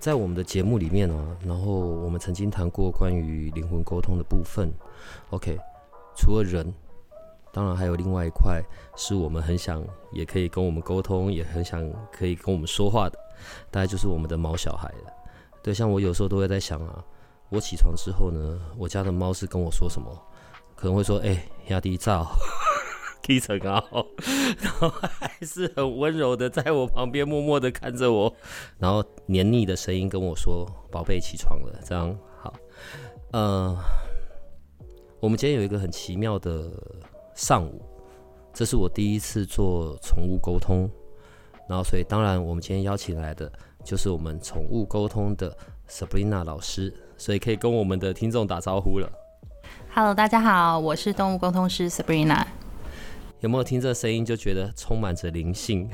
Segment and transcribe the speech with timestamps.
[0.00, 4.72] 在我们的节目里面呢，然后我们曾经谈过关于灵魂沟通的部分。
[5.30, 5.58] OK，
[6.16, 6.72] 除了人，
[7.52, 8.62] 当然还有另外一块
[8.96, 13.18] 是我们很想也可以跟我们沟通，也很想可以跟我们说话的，
[13.70, 15.12] 大概就是我们的猫小孩了。
[15.62, 17.04] 对，像我有时候都会在想啊，
[17.48, 20.10] 我起床之后呢，我家的猫是跟我说什么？
[20.74, 22.26] 可能会说：“哎，压低照。”
[23.26, 23.82] 低沉啊，
[24.60, 28.30] 然后还是很温柔的在我旁边默默的看着我，
[28.78, 32.52] 然后黏腻的声音跟我说：“宝贝，起床了。”这样好。
[33.32, 33.74] 呃，
[35.20, 36.70] 我们今天有一个很奇妙的
[37.34, 37.80] 上午，
[38.52, 40.86] 这是我第一次做宠物沟通，
[41.66, 43.50] 然后所以当然我们今天邀请来的
[43.82, 45.56] 就是我们宠物沟通的
[45.88, 49.10] Sabrina 老师，所以可以跟我们的听众打招呼了。
[49.94, 52.44] Hello，大家好，我是动物沟通师 Sabrina。
[53.44, 55.86] 有没有听这声音就觉得充满着灵性？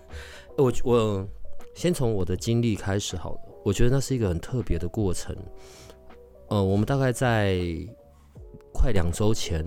[0.58, 1.26] 我我
[1.74, 3.40] 先从我的经历开始好了。
[3.64, 5.34] 我觉得那是一个很特别的过程。
[6.48, 7.58] 呃，我们大概在
[8.74, 9.64] 快两周前，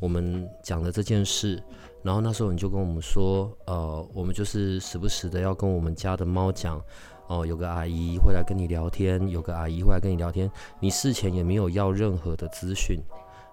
[0.00, 1.62] 我们讲了这件事，
[2.02, 6.84] 然后那时候你就跟我们说，呃，我们就是时不时的要跟我们家的猫讲，
[7.28, 10.50] 哦，有个阿姨会来跟你聊天，有个阿姨会来跟你聊天。
[10.80, 12.98] 你事前也没有要任何的资讯，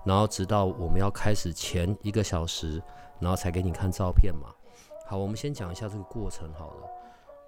[0.03, 2.81] 然后直到我们要开始前一个小时。
[3.21, 4.49] 然后才给你看照片嘛。
[5.05, 6.89] 好，我们先讲一下这个过程好了。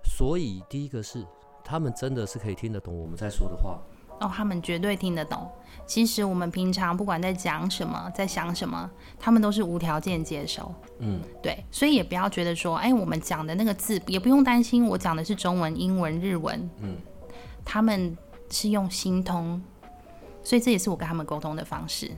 [0.05, 1.25] 所以第一个是，
[1.63, 3.79] 他们真的是可以听得懂我们在说的话。
[4.19, 5.49] 哦，他们绝对听得懂。
[5.85, 10.73] 其实我们平常不管在讲什么，在想什么，他们都是无条件接受。
[11.00, 11.63] 嗯，对。
[11.72, 16.69] 所以也不要觉得说，哎，我们讲的那个字，也不用担心我讲的是中文、英文、日文。
[16.78, 16.97] 嗯，
[17.66, 18.16] 他们
[18.50, 19.61] 是用心通，
[20.44, 22.11] 所以这也是我跟他们沟通的方式。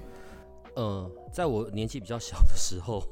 [0.75, 3.03] 呃，在我年纪比较小的时候。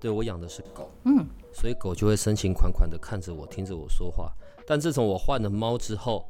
[0.00, 4.32] 对我养的是狗，嗯，所以狗就会深情款款的看着我，听着我说话。
[4.66, 6.28] 但自从我换了猫之后，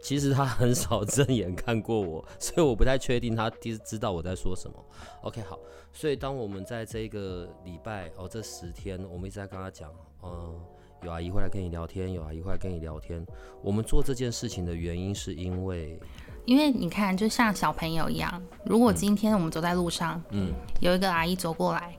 [0.00, 4.76] 其实它很少 正眼看过我，所以我不太确定它知知道我在说什么。
[5.22, 5.58] OK，好，
[5.92, 9.90] 所以当我们在这个礼拜哦，这十天，我们一直在跟他讲，
[10.22, 10.60] 嗯，
[11.04, 13.24] 有阿姨会来跟你聊天，有阿姨会来跟你聊天。
[13.62, 15.98] 我们做这件事情的原因是因为，
[16.46, 21.96] 因为你看，就像小朋友一样，如果今天我们走在路上，嗯，有一个阿姨走过来。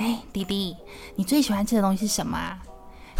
[0.00, 0.74] 哎，弟弟，
[1.16, 2.58] 你最喜欢吃的东西是什么啊？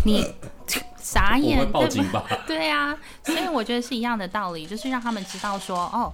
[0.02, 0.26] 你
[0.96, 2.24] 傻眼对吧？
[2.48, 6.10] 对啊，所以我觉得是一样的道理，就是让他们知道说，哦，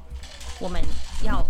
[0.59, 0.83] 我们
[1.23, 1.41] 要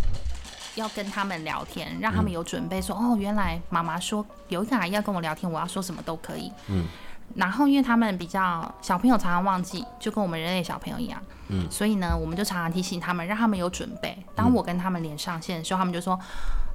[0.75, 6.53] 要跟他们聊天，让他们有准备，说，哦，原来妈妈说有一个阿姨要跟我聊天，我要说什么都可以。
[6.69, 6.85] 嗯。
[7.35, 11.21] 然后，因为他们比较小朋友，常常忘记，就跟我们人类小朋友一样。
[11.49, 11.67] 嗯。
[11.71, 14.17] 所以呢，我们就常常提醒他们，让他们有准备。
[14.35, 16.19] 当我跟他们连上线的时候，他们就说，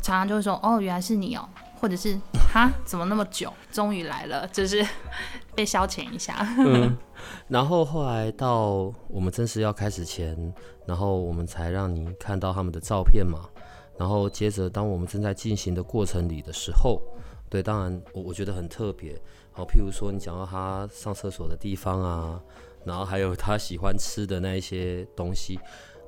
[0.01, 1.47] 常常就会说，哦，原来是你哦。
[1.81, 2.15] 或者是
[2.53, 3.51] 哈，怎么那么久？
[3.71, 4.85] 终于来了，就是
[5.55, 6.47] 被消遣一下。
[7.47, 10.53] 然后后来到我们正式要开始前，
[10.85, 13.49] 然后我们才让你看到他们的照片嘛。
[13.97, 17.01] 然后接着，当我们正在进行的过程里的时候，
[17.49, 19.19] 对，当然我我觉得很特别。
[19.51, 22.39] 好，譬如说你讲到他上厕所的地方啊，
[22.85, 25.59] 然后还有他喜欢吃的那一些东西。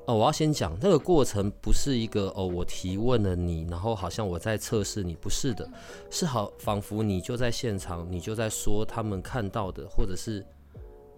[0.06, 5.66] 哦，我要先讲那个过程，不是一个哦，我提问了你，然后好像我在测试你，不是的，
[6.10, 10.44] 是好，仿佛你就在现场，你就在说他们看到的，或者是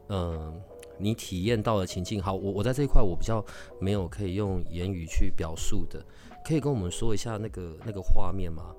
[0.09, 0.61] 嗯，
[0.99, 2.23] 你体验到的情境。
[2.23, 3.45] 好，我我在这一块我比较
[3.81, 6.01] 没有可以用言语去表述的，
[6.45, 8.73] 可以跟我们说一下那个那个画面吗？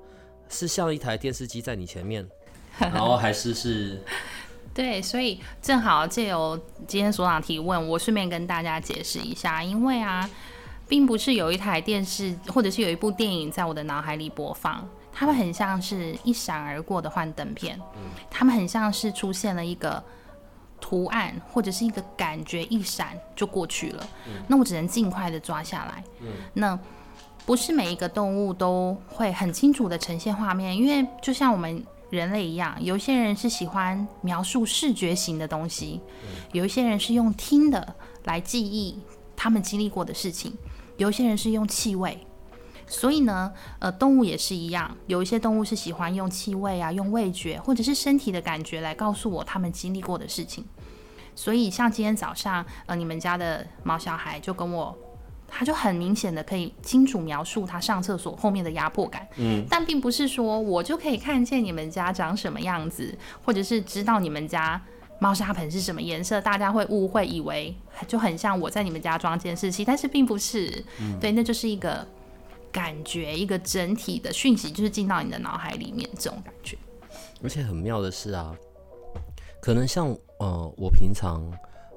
[0.48, 2.26] 是像一台电视机在你前面，
[2.80, 4.02] 然后还是是？
[4.78, 6.56] 对，所以正好借由
[6.88, 10.30] 今天所长提问，我顺便跟大家解释一下，因为啊，
[10.88, 17.82] 并不是有一台电视或者是有一部电影在我的脑海里播放，他们很像是一闪而过的幻灯片，
[18.30, 20.04] 他们很像是出现了一个
[20.80, 24.08] 图案或者是一个感觉一闪就过去了，
[24.48, 26.04] 那我只能尽快的抓下来。
[26.54, 26.80] 那
[27.48, 31.84] 不是每一个动物都会很清楚的呈现画面，因为就像我们。
[32.10, 36.02] 人类一样，有些人是喜欢描述视觉型的东西，
[36.54, 39.00] 有一些人是用听的来记忆
[39.36, 40.54] 他们经历过的事情，
[40.98, 42.18] 有一些人是用气味，
[42.88, 50.66] 所以呢，呃，动物也是一样，有一些动物是喜欢用气味啊、用味觉或者是身体的感觉来告诉我他们经历过的事情。
[51.36, 54.98] 所以像今天早上，呃，你们家的毛小孩就跟我。
[55.48, 64.80] 他就很明显的可以清楚描述他上厕所后面的压迫感，嗯，但并不是说我就可以看见你们家长什么样子，或者是知道你们家
[65.20, 67.74] 猫砂盆是什么颜色，大家会误会以为
[68.06, 70.84] 就很像我在你们家装监视器，但是并不是，
[71.20, 72.06] 对，那就是一个
[72.72, 76.78] 感觉，一个整体的讯息，就是进到你的脑海里面这种感觉。
[77.42, 78.54] 而且很妙的是啊，
[79.62, 81.42] 可能像呃，我平常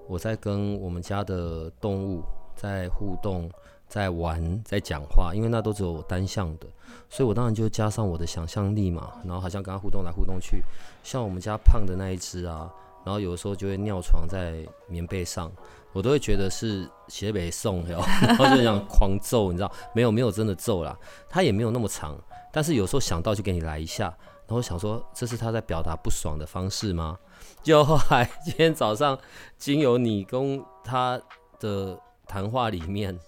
[0.08, 2.22] 我在跟我们家的动物。
[2.60, 3.50] 在互动，
[3.88, 6.66] 在玩，在讲话，因为那都只有单向的，
[7.08, 10.62] 所以我当然就加上我的想象力嘛，然后好像跟他互动来互动去，
[11.02, 12.70] 像我们家胖的那一只啊，
[13.02, 15.50] 然后有的时候就会尿床在棉被上，
[15.94, 17.98] 我都会觉得是斜北送，然
[18.36, 19.72] 后就想狂揍，你知道？
[19.94, 20.94] 没有没有真的揍啦，
[21.30, 22.14] 他也没有那么长，
[22.52, 24.14] 但是有时候想到就给你来一下，
[24.46, 27.18] 然后想说这是他在表达不爽的方式吗？
[27.62, 29.18] 就后来今天早上
[29.56, 31.18] 经由你跟他
[31.58, 31.98] 的。
[32.30, 33.18] 谈话里面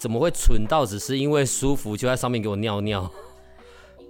[0.00, 3.08] 怎么会蠢到只是因为舒服就在上面给我尿尿？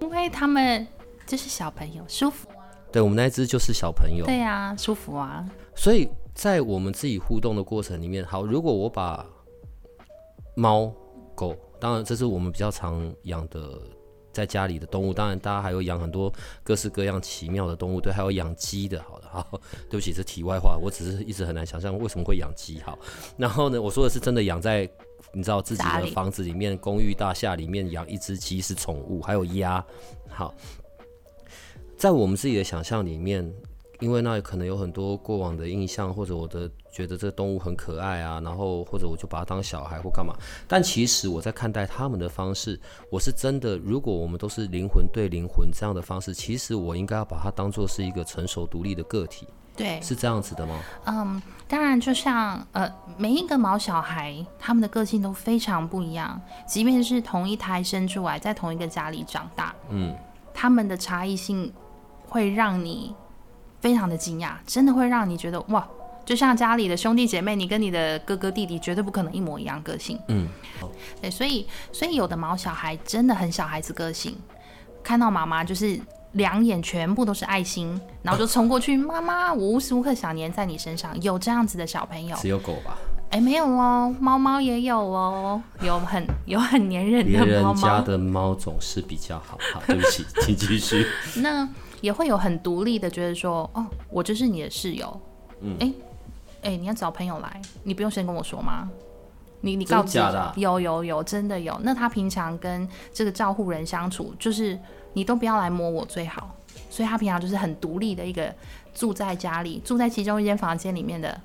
[0.01, 0.87] 因为他们
[1.27, 2.49] 就是小朋友舒服。
[2.91, 4.25] 对我们那一只就是小朋友。
[4.25, 5.47] 对呀，舒服啊。
[5.75, 9.23] 所以在我们自己互动的过程里面，好，如果我把
[10.55, 10.91] 猫
[11.35, 13.79] 狗，当然这是我们比较常养的。
[14.31, 16.31] 在家里的动物，当然大家还有养很多
[16.63, 19.01] 各式各样奇妙的动物，对，还有养鸡的。
[19.03, 19.59] 好的，好，
[19.89, 22.79] 对不起，这题外话，我只是一直很难想象为什么会养鸡。
[22.81, 22.97] 好，
[23.37, 24.89] 然后呢，我说的是真的养在
[25.33, 29.83] 你知道自己的房子里面、公寓大厦里面养一只鸡是宠物，还有鸭。
[30.29, 30.53] 好，
[31.97, 33.53] 在我们自己的想象里面。
[33.99, 40.33] 因为那可能有很多过往的印象，或者我的觉得这个动物很可爱啊，然后或者我就把它当小孩或干嘛。
[40.67, 42.79] 但其实我在看待他们的方式，
[43.11, 49.45] 我是真的，如果我们都是灵魂对灵魂这样的方式，其实我应该要把它当做是一个成熟独立的个体。
[49.75, 50.81] 对，是这样子的吗？
[51.05, 60.15] 嗯，当然，就像呃，每一个毛小孩，他们的个性都非常不一样，即便是同一胎生出来，在同一个家里长大，嗯，
[60.53, 61.71] 他们的差异性
[62.27, 63.13] 会让你。
[63.79, 65.87] 非常的惊讶，真的会让你觉得哇，
[66.25, 70.19] 就像家里的兄弟姐妹，你跟你的哥哥弟弟绝对不可能一模一样个性。
[70.27, 70.47] 嗯，
[71.21, 74.37] 对，所以所以有的毛小孩真的很小孩子个性，
[75.01, 75.99] 看到妈妈就是
[76.33, 81.19] 两眼全部都是爱心，然后就冲过去，妈妈，我无时无刻想黏在你身上。
[81.21, 82.97] 有这样子的小朋友，只有狗吧？
[83.31, 87.81] 哎，没有哦，猫猫也有哦，有很有很粘人的猫猫。
[87.81, 89.57] 别人家的猫总是比较好。
[89.73, 91.07] 好，对不起，请继续。
[91.41, 91.67] 那。
[92.01, 95.21] 也会有很独立的，觉得说，哦，我就是你的室友，
[95.61, 95.93] 嗯，哎，
[96.63, 98.89] 哎，你要找朋友来，你不用先跟我说吗？
[99.61, 100.17] 你你告知
[100.55, 101.77] 有有有，真的有。
[101.83, 104.79] 那他平常跟这个照护人相处，就是
[105.11, 106.55] 你都不要来摸我最好。
[106.89, 108.53] 所以他平常就是很独立的一个
[108.93, 111.39] 住在家里，住在其中一间房间里面的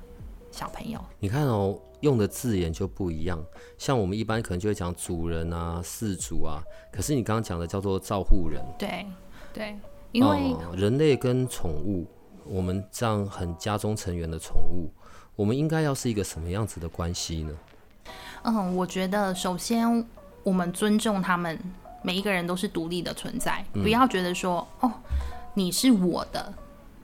[0.49, 0.97] 小朋友。
[1.19, 3.37] 你看哦，用的字眼就不一样，
[3.77, 9.05] 像我们一般可能就会讲主人啊、事主啊，可是你刚刚讲的叫做照护人，对
[9.53, 9.75] 对。
[10.15, 12.07] 因为人类跟宠物，
[12.45, 14.89] 我们这样很家中成员的宠物，
[15.35, 17.53] 我们应该要是一个什么样子的关系呢？
[18.43, 20.05] 嗯，我觉得首先
[20.41, 21.59] 我们尊重他们，
[22.01, 24.89] 每一个人都是独立的存在，不要觉得说哦，
[25.53, 26.53] 你是我的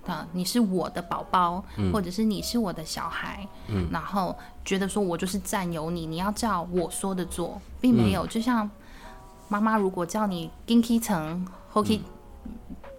[0.06, 1.62] 啊，你是我的宝宝，
[1.92, 4.34] 或者是你是我的小孩，嗯，然后
[4.64, 8.26] 觉得说我就是占有你，你要照我说的做，并没有。
[8.26, 8.72] 就像
[9.50, 12.00] 妈妈如果叫你 ginky 层 hockey。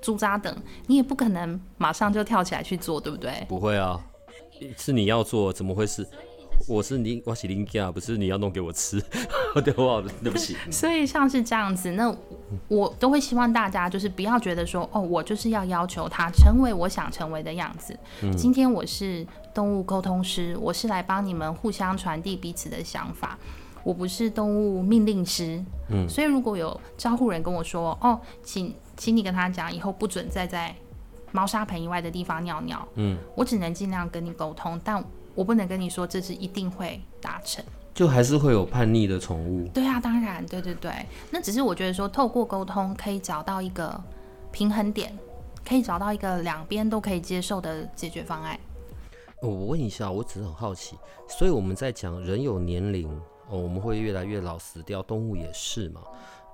[0.02, 0.54] 驻扎等，
[0.88, 3.47] 你也不可能马上就跳起来去做，对不对？
[3.49, 3.99] 不会啊，
[4.76, 6.06] 是你要做，怎么会是？
[6.68, 9.02] 我是你，我是林家，不是你要弄给我吃。
[9.64, 10.56] 对，我对不起。
[10.71, 12.14] 所以像是这样子，那
[12.68, 17.99] 我都会希望大家就是不要觉得说，哦，我就是要要求他成为我想成为的样子。
[18.37, 23.37] 今天我是动物沟通师，我是来帮你们互相传递彼此的想法，
[23.82, 25.64] 我不是动物命令师。
[25.88, 28.73] 嗯，所以如果有招呼人跟我说，哦，请。
[28.96, 30.75] 请你跟他讲，以后不准再在
[31.32, 32.87] 猫砂盆以外的地方尿尿。
[32.94, 35.02] 嗯，我只能尽量跟你沟通，但
[35.34, 37.64] 我不能跟你说这是一定会达成。
[37.94, 39.68] 就还是会有叛逆的宠物。
[39.68, 40.90] 对啊，当然，对对对。
[41.30, 44.02] 那只是我觉得说，透过沟通可以找到一个
[44.50, 45.16] 平衡点，
[45.62, 48.58] 可以找到一个两边都可以接受的解决方案。
[49.42, 50.96] 我问一下，我只是很好奇，
[51.28, 53.08] 所以我们在讲人有年龄
[53.50, 56.00] 哦，我们会越来越老死掉，动物也是嘛？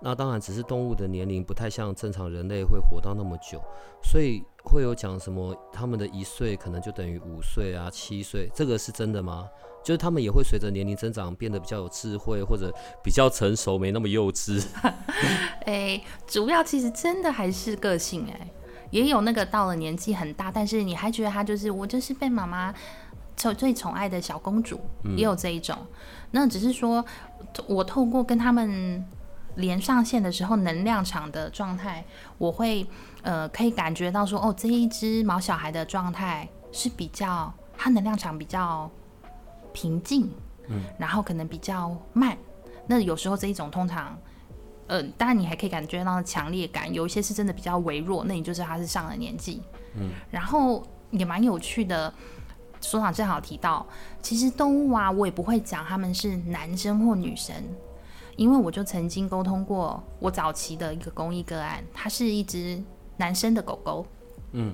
[0.00, 3.61] 那当然只是动物的年龄不太像正常人类会活到那么久，
[4.02, 9.49] 所以会有讲什么他们的一岁可能就等于五岁啊七岁，这个是真的吗？
[9.85, 14.64] 就是他们也会随着年龄增长变得比较有智慧或者比较成熟，没那么幼稚。
[15.67, 18.49] 哎，主要其实真的还是个性哎，
[18.90, 22.73] 也有那个到了年纪很大，但是你还觉得他就是我就是被妈妈
[23.37, 24.81] 宠最宠爱的小公主，
[25.17, 25.76] 也有这一种。
[26.31, 27.05] 那只是说
[27.67, 29.05] 我透过跟他们。
[29.59, 32.05] 连上线的时候，能量场的状态，
[32.38, 32.87] 我会
[33.23, 38.91] 呃可以感觉到说，哦，这一只毛小孩的状态是比较，它能量场比较
[39.73, 40.31] 平静，
[40.69, 42.37] 嗯，然后可能比较慢。
[42.87, 44.17] 那有时候这一种通常，
[44.87, 49.62] 呃，当然你还可以感觉到强烈感，有一些是真的比较微弱，那你就是它是上了年纪，
[49.95, 52.12] 嗯，然后也蛮有趣的。
[52.81, 53.85] 所长正好提到，
[54.23, 57.53] 其实动物啊，我也不会讲他们是男生或女生。
[58.38, 62.83] 因为我就曾经沟通过我早期的一个公益个案，它是一只
[63.18, 64.07] 男生的狗狗，
[64.52, 64.73] 嗯。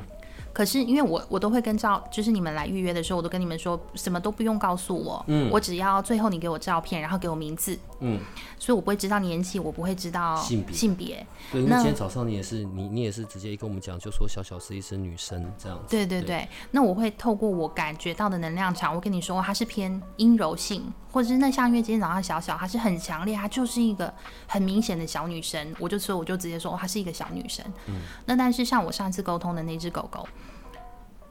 [0.53, 8.21] 可是因为我我都会跟照，就是你们来预约的时候，我都跟你们说什么都不用告诉我，嗯，我只要最后你给我照片，然后给我名字，嗯，
[8.57, 11.27] 所以我不会知道年纪，我不会知道性别性别。
[11.51, 15.87] 对，那今天早上你也是，你你也是直接跟我们讲，就说小小是一只女生这样子。
[15.89, 24.13] 对对对，那我会透过我感觉到的能量场，我跟你说它是偏阴柔性，或者是那像因为今天早上小小她是很强烈，她就是一个
[24.49, 27.65] 很明显的小女生，我就说我就直接说她是一个小女生。
[27.87, 30.27] 嗯，那但是像我上次沟通的那只狗狗。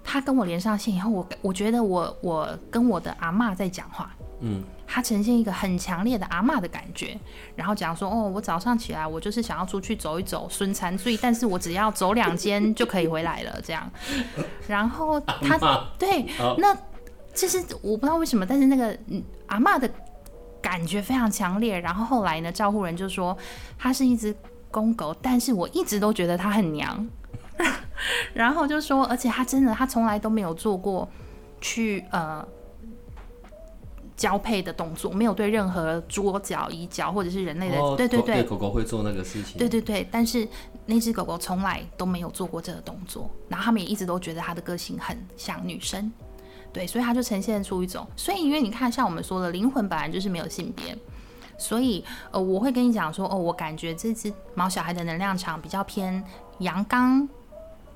[0.06, 7.18] 它跟我连上线以后，我我觉得我我跟我的阿妈在讲话，嗯，它呈现一个很强烈的阿妈的感觉，
[7.56, 13.90] 然后讲说，哦，我早上起来，我就是想要出去走一走，孙残醉，但是我只要走两间就可以回来了，这样。
[14.68, 15.58] 然后他
[15.98, 16.26] 对，
[16.58, 16.78] 那
[17.34, 18.98] 其实我不知道为什么，但是那个
[19.48, 19.90] 阿妈的
[20.62, 21.80] 感觉非常强烈。
[21.80, 23.38] 然后后来呢，照护人就说，
[23.78, 24.36] 它是一只
[24.70, 27.08] 公狗，但是我一直都觉得它很娘。
[28.34, 31.08] 然后就说，而且他真的，他从来都没有做过
[31.62, 32.46] 去呃
[34.18, 40.08] 交配的动作，没有对任何桌脚、椅脚或者是人类的，对对对，狗狗会做那个事情，对对对。
[40.12, 40.48] 但是
[40.88, 46.12] 那只狗狗从来都没有做过这个动作，然后他们也一直都觉得它的个性很像女生，
[46.74, 50.98] 对，所以它就呈现出一种，所以因为你看，像我们说的，灵魂本来就是没有性别，
[51.58, 56.24] 所以呃，我会跟你讲说，哦，我感觉这只毛小孩的能量场比较偏
[56.58, 57.30] 阳刚。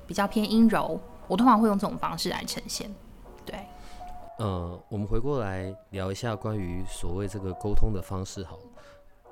[0.06, 2.90] 比较偏阴柔，我通常会用这种方式来呈现。
[3.44, 3.58] 对，
[4.38, 8.42] 呃，我们回过来聊一下关于所谓这个沟通的方式。
[8.42, 8.58] 好，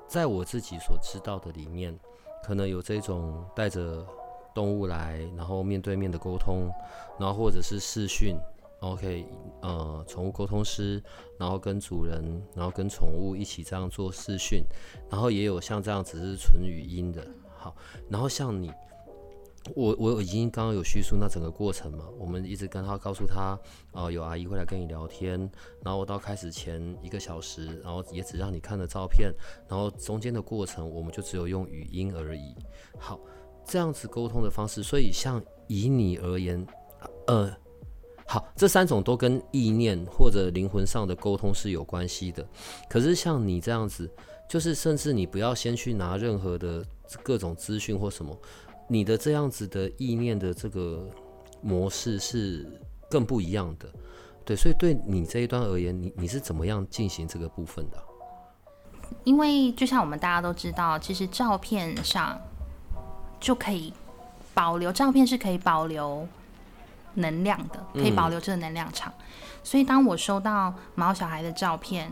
[0.07, 1.97] 在我自己所知道的里面，
[2.43, 4.05] 可能有这种带着
[4.53, 6.71] 动物来，然后面对面的沟通，
[7.17, 8.37] 然后或者是视讯
[8.79, 9.25] ，OK，
[9.61, 11.01] 呃，宠物沟通师，
[11.37, 14.63] 然后跟主人，然后跟宠物一起这样做视讯，
[15.09, 17.25] 然后也有像这样只是纯语音的。
[17.57, 17.75] 好，
[18.09, 18.71] 然后像你。
[19.75, 23.59] 我我已经刚刚有叙述那整个过程嘛，我们一直跟他告诉他，
[23.91, 25.37] 哦，有阿姨会来跟你聊天，
[25.83, 29.29] 然后到开始前一个小时，然后也只让你看了照片，
[29.67, 32.55] 然后中间的过程我们就只有用语音而已。
[32.97, 33.19] 好，
[33.65, 36.65] 这样子沟通的方式，所以像以你而言，
[37.25, 37.53] 呃，
[38.27, 42.45] 好，这三种都跟意念或者灵魂上的沟通是有关系的。
[42.89, 44.09] 可是像你这样子，
[44.49, 46.85] 就是甚至你不要先去拿任何的
[47.23, 48.37] 各种资讯或什么。
[48.89, 51.05] 你的这样子的意念的这个
[51.61, 52.65] 模式是
[53.09, 53.89] 更不一样的，
[54.45, 57.97] 对，所以对你这一端而言，你你是怎么样进行这个部分的？
[59.23, 62.39] 因为就像我们大家都知道，其实照片上
[63.39, 63.93] 就可以
[64.53, 66.25] 保留，照片是可以保留
[67.17, 69.13] 能量的，可以保留这个能量场。
[69.63, 72.11] 所以当我收到毛小孩的照片，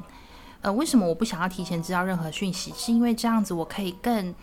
[0.61, 2.71] 呃，为什么我不想要提前知道任何讯息？
[2.75, 4.35] 是因为这样子我可以更。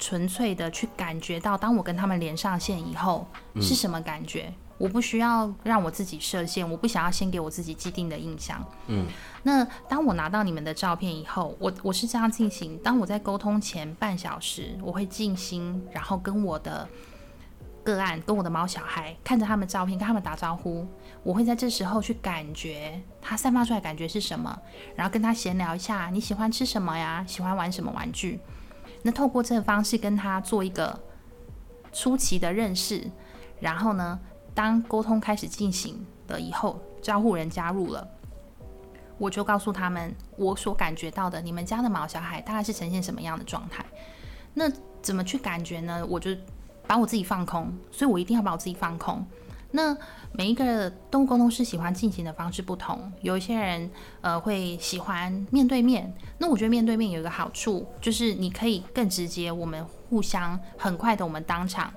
[0.00, 3.26] 纯粹的去感觉到，当我跟他们连上线以后
[3.60, 4.54] 是什么感觉？
[4.76, 8.64] 我不需要让我自己设限，我不想要先给我自己既定的印象。
[8.86, 9.06] 嗯，
[9.42, 16.88] 那当我拿到你们的照片以后，我我是这样进行：当我在沟通前半小时，我会静心，然后跟我的
[17.94, 20.86] 个案、跟我的猫小孩看着他们照片，跟他们打招呼。
[21.22, 24.58] 我会在这时候去感觉他散发出来感觉是什么，
[24.94, 27.24] 然后跟他闲聊一下：你喜欢吃什么呀？
[27.26, 28.40] 喜欢玩什么玩具？
[29.02, 30.98] 那透过这个方式跟他做一个
[31.92, 33.10] 初期的认识，
[33.60, 34.18] 然后呢，
[34.54, 38.08] 当沟通开始进行了以后，招呼人加入了，
[39.18, 43.84] 我就告诉他们我所感觉到的，你们家的毛小孩大概是呈现什么样的状态。
[44.54, 46.04] 那怎么去感觉呢？
[46.06, 46.30] 我就
[46.88, 49.24] 把我自己放空，所以我一定要把我自己放空。
[49.70, 49.94] 那
[50.32, 53.90] 每一个动物沟通师喜欢进行的方式不同，有一些人
[54.22, 56.10] 呃会喜欢面对面。
[56.38, 61.92] 那我觉得面对面有一个好处，就是你可以更直接，我们互相很快的，我们当场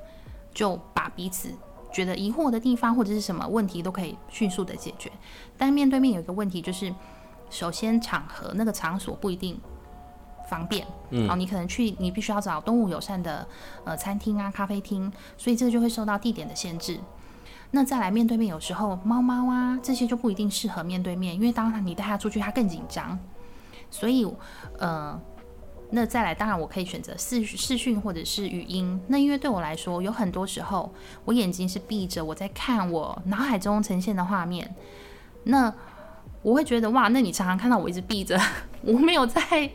[0.53, 1.49] 就把彼此
[1.93, 5.09] 觉得疑惑的地方或者是什么问题都可以迅速的解决。
[5.57, 6.93] 但面对面有一个问题，就是
[7.49, 9.57] 首先场合那个场所不一定
[10.51, 13.47] 方便，嗯，哦，你可能去你必须要找动物友善的
[13.85, 16.99] 呃餐厅啊、咖啡厅，所以这个就会受到地点的限制。
[17.71, 23.17] 那再来面对面，有时候猫猫啊这些就不一定适合面对面，因为当你带它出去，它更紧张。
[23.89, 24.27] 所以，
[24.77, 25.17] 呃，
[25.91, 28.99] 那再来，当然我可以选择视视讯或者是语音。
[29.07, 30.93] 那因为对我来说，有很多时候
[31.23, 34.75] 我眼睛是闭着，我在看我脑海中呈现的画面。
[35.45, 35.73] 那
[36.41, 38.37] 我会觉得哇，那你常常看到我一直闭着，
[38.83, 39.71] 我没有在。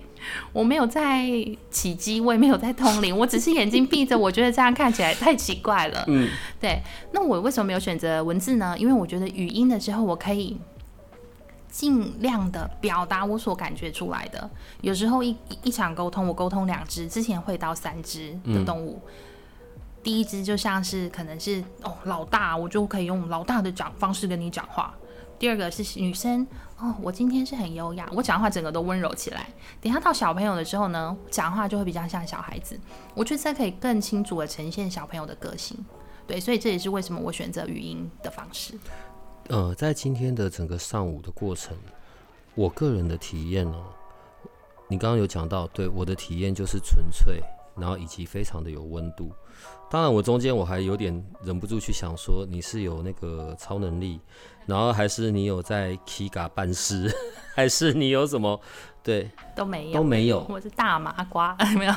[0.53, 1.27] 我没有在
[1.71, 4.19] 起机，我也没有在通灵，我只是眼睛闭着。
[4.19, 6.05] 我觉得这样看起来太奇怪了。
[6.09, 6.29] 嗯，
[6.61, 6.81] 对。
[7.13, 8.77] 那我为什么没有选择文字呢？
[8.79, 10.59] 因为我觉得语音的时候，我可以
[11.71, 14.49] 尽量的表达我所感觉出来的。
[14.81, 19.01] 有时候一一场沟通，我沟通两只，之前会到三只的动物。
[20.03, 24.95] 第一只就像是可能是哦老大，我就可以用老大的讲方式跟你讲话。
[25.39, 26.47] 第二个是女生
[26.79, 29.49] 哦，我今天是很优雅，我讲话整个都温柔起来。
[29.81, 32.79] 等下到小朋友的时候呢，讲话就会比较像小孩子。
[33.15, 35.77] 我觉得这可以更清楚的呈现小朋友的个性。
[36.27, 38.75] 对，所以这也是为什么我选择语音的方式。
[39.49, 41.75] 呃，在今天的整个上午的过程，
[42.55, 43.85] 我个人的体验哦，
[44.87, 47.41] 你刚刚有讲到，对我的体验就是纯粹，
[47.75, 49.33] 然后以及非常的有温度。
[49.89, 54.21] 当然，我中间我还有点忍不住去想说，你是有那个超能力。
[54.67, 57.11] 然后还是你有在 Kiga 办事，
[57.55, 58.61] 还是你有什么？
[59.03, 60.45] 对，都没有，都没有。
[60.49, 61.93] 我是大麻瓜， 没有。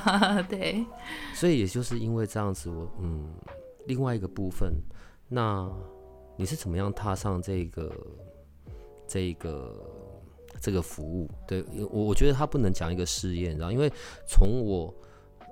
[0.47, 0.85] 对。
[1.33, 3.27] 所以也就是因为这样子，我嗯，
[3.87, 4.73] 另外一个部分，
[5.27, 5.67] 那
[6.37, 7.91] 你是怎么样踏上这个
[9.07, 9.75] 这个
[10.61, 11.29] 这个服务？
[11.47, 13.91] 对我，我觉得他不能讲一个试验，然后因为
[14.27, 14.93] 从我。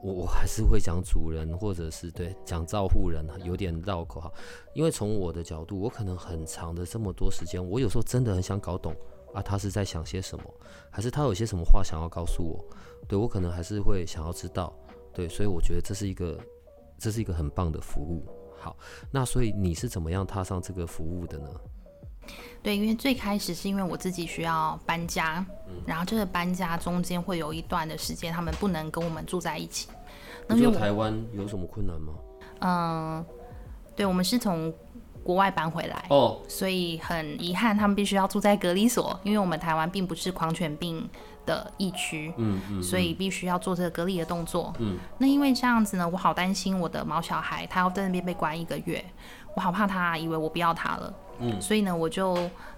[0.03, 4.31] 我我还是会讲主人，或者是对讲照护人，有点绕口哈。
[4.73, 8.95] 因为从我的角度，我可能很长的这么多时间，我有时候真的很想搞懂
[9.33, 10.43] 啊，他是在想些什么，
[10.89, 12.63] 还是他有些什么话想要告诉我？
[13.07, 14.73] 对我可能还是会想要知道。
[15.13, 16.39] 对，所以我觉得这是一个
[16.99, 18.25] 这是一个很棒的服务。
[18.59, 18.77] 好，
[19.11, 21.49] 那所以你是怎么样踏上这个服务的呢？
[22.61, 25.45] 对，因为最开始是因为我自己需要搬家，
[25.85, 29.87] 然后这个搬家中间会有一段的时间，他们不能跟我们住在一起。
[30.47, 32.13] 那就台湾有什么困难吗？
[32.59, 33.25] 嗯，
[33.95, 34.73] 对，我们是从
[35.23, 41.07] 国外搬回来哦，所以很遗憾，他们必须要住在隔离所，因为我们台湾并不是狂犬病
[41.45, 44.73] 的疫区，嗯嗯，所以必须要做这个隔离的动作。
[44.79, 49.03] 嗯，那因为这样子呢，我好担心我的毛小孩，他要在那边被关一个月，
[49.53, 51.13] 我好怕他以为我不要他了。
[51.39, 52.37] 嗯，所以呢，我就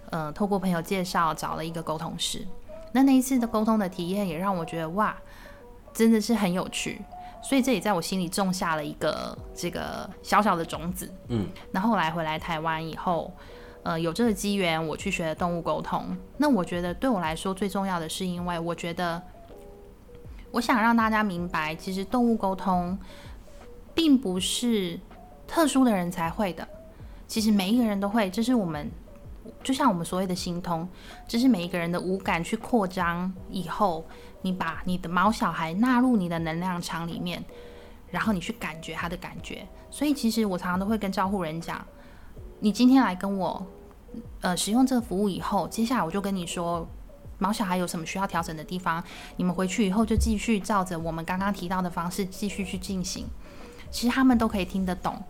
[0.10, 2.46] 呃透过朋友介绍找了一个沟通师。
[2.92, 5.16] 那那一次的沟通的体验也让我觉得哇，
[5.94, 7.02] 真的是很有趣。
[7.42, 11.10] 所以这也在我心里种下了一个这个小小的种子。
[11.30, 13.32] 嗯，那后来回来台湾以后，
[13.84, 16.18] 呃，有这个机缘，我去学动物沟通。
[16.36, 19.22] 那我觉得对我来说最重要的是，因为我觉得
[20.52, 23.00] 我想让大家明白，其实动物沟通
[23.94, 25.00] 并不是
[25.48, 26.68] 特殊的人才会的。
[27.30, 28.90] 其实每一个人都会，这是我们
[29.64, 30.90] 就像我们所谓的心通，
[31.28, 34.04] 这是每一个人的五感去扩张以后，
[34.42, 37.46] 你把你的毛小孩纳入你的能量场里面，
[38.10, 39.68] 然后你去感觉他的感觉。
[39.92, 41.86] 所以其实我常常都会跟照护人讲，
[42.60, 43.64] 你今天来跟我
[44.42, 46.88] 呃使用这个服务以后，接下来我就跟你说
[47.38, 49.04] 毛小孩有什么需要调整的地方，
[49.38, 53.28] 你们回去以后就继续照着我们刚刚提到的方式继续去进行，
[53.92, 55.22] 其实他们都可以听得懂。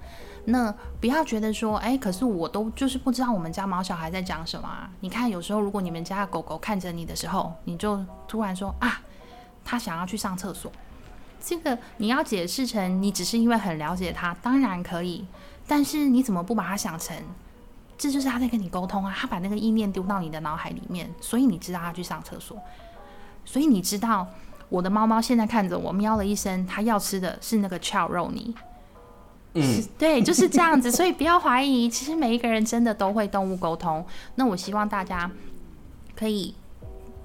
[0.49, 4.89] 那不要觉得说，哎，可是我都就是不知道我们家毛小孩在讲什么啊？
[4.99, 9.01] 你看，有时候如果你们家狗狗看着你的时候，你就突然说啊，
[9.63, 10.71] 它想要去上厕所，
[11.39, 15.25] 这个你要解释成你只是因为很了解它，当然可以，
[15.67, 17.15] 但是你怎么不把它想成，
[17.97, 19.13] 这就是他在跟你沟通啊？
[19.15, 22.57] 他把那个意念丢到你的脑海里面，所以你知道他去上厕所，
[23.45, 24.25] 所以你知道
[24.69, 28.55] 我的猫猫现在看着我喵了一声，它要吃的是那个翘肉泥。
[29.55, 34.05] 嗯，对，就是这样子，所以不要怀疑，其实每一个人真的都会动物沟通。
[34.35, 35.29] 那我希望大家
[36.15, 36.53] 可以，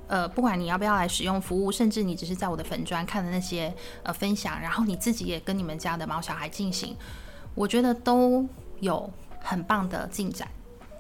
[0.07, 6.97] 呃，不管你要不要来使用服务，甚至你只是在我的粉砖看的那些呃分享，然后你自己也跟你们家的猫小孩进行，
[7.55, 8.47] 我觉得都
[8.81, 9.09] 有
[9.41, 10.49] 很棒的进展，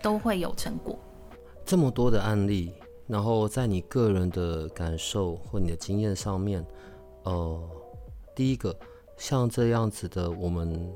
[0.02, 0.98] 都会有成果。
[1.64, 2.70] 这么多的案例，
[3.06, 6.62] 然后在你个人的感受或你的经验上面，
[7.22, 7.58] 呃，
[8.36, 8.76] 第一个
[9.16, 10.92] 像这样子的我们。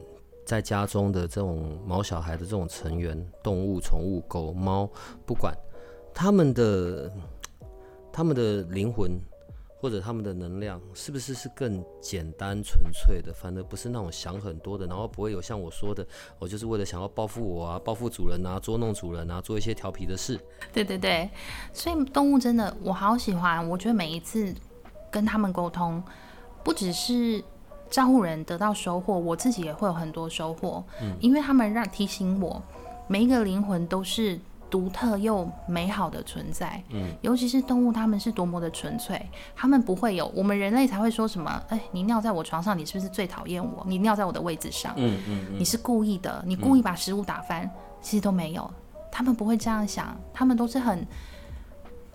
[0.48, 4.88] 在家中的这种毛小孩的这种成员，动物、宠物、狗、猫，
[5.26, 5.54] 不管
[6.14, 7.12] 他们的
[8.10, 9.20] 他们的灵魂
[9.78, 13.30] 或者他们的能量，是不是是更简单纯粹的？
[13.30, 16.06] 反而不是那种想很多的，然后不会有像我说的，
[16.38, 20.40] 我就是为了想要报复我啊，报复主人啊，捉弄主人啊，做一些调皮的事。
[20.72, 21.28] 对对对，
[21.74, 24.54] 所以动物真的我好喜欢，我觉得每一次
[25.10, 26.02] 跟他们沟通，
[26.64, 27.44] 不只是。
[27.90, 32.62] 照顾人得到收获，我自己也会有很多收获，嗯，因为他们让提醒我，
[33.06, 34.38] 每一个灵魂都是
[34.70, 39.20] 独特又美好的存在，嗯，尤其是动物，它们是多么的纯粹，
[39.56, 43.82] 他们不会有我们人类才会说什么，哎，你尿在我床上，你是不是最讨厌我？
[43.86, 47.70] 你尿在我的位置上，嗯嗯，你是故意的，你故意把食物打翻，
[48.02, 48.70] 其实都没有，
[49.10, 51.06] 他们不会这样想，他们都是很。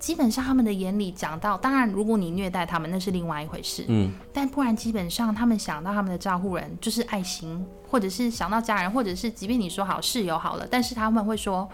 [0.03, 3.85] 基本上他们的眼里讲到，当然如果你虐待他们，那是另外一回事。
[3.87, 11.69] 嗯，但不然基本上他们想到他们的照顾人就是爱心，或者是想到家人，或者是即便你说好室友好了，但是他们会说，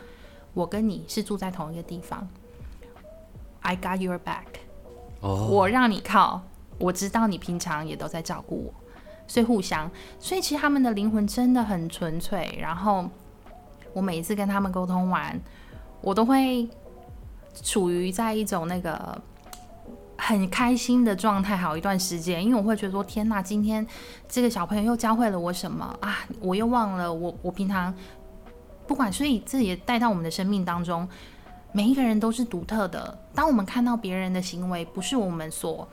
[0.54, 2.30] 我跟你是住在同一个地方
[3.62, 4.60] ，I got your back，
[5.22, 6.44] 哦，我让你靠，
[6.78, 8.74] 我知道你平常也都在照顾我，
[9.26, 9.90] 所以互相，
[10.20, 12.56] 所以其实他们的灵魂真的很纯粹。
[12.62, 13.10] 然后
[13.92, 15.42] 我每一次跟他们沟通完，
[16.02, 16.70] 我都会。
[17.62, 19.22] 处于在一种那个
[20.18, 23.86] 很开心的状态，好一段时间，因为我会觉得说，天哪，今天
[24.28, 26.20] 这个小朋友又教会了我什么啊？
[26.42, 27.94] 我又忘了我我平常
[28.86, 31.08] 不管，所以这也带到我们的生命当中，
[31.72, 33.18] 每一个人都是独特的。
[33.34, 35.88] 当我们看到别人的行为不是我们所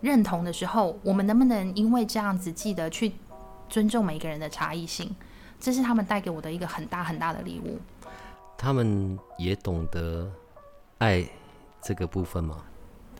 [0.00, 3.12] 认同的时候，我们能不能因为这样子记得去
[3.68, 5.14] 尊重每一个人的差异性？
[5.60, 7.78] 这是他们带给我的一个很大很大的礼物。
[8.56, 10.30] 他们也懂得。
[10.98, 11.26] 爱
[11.82, 12.64] 这个部分吗？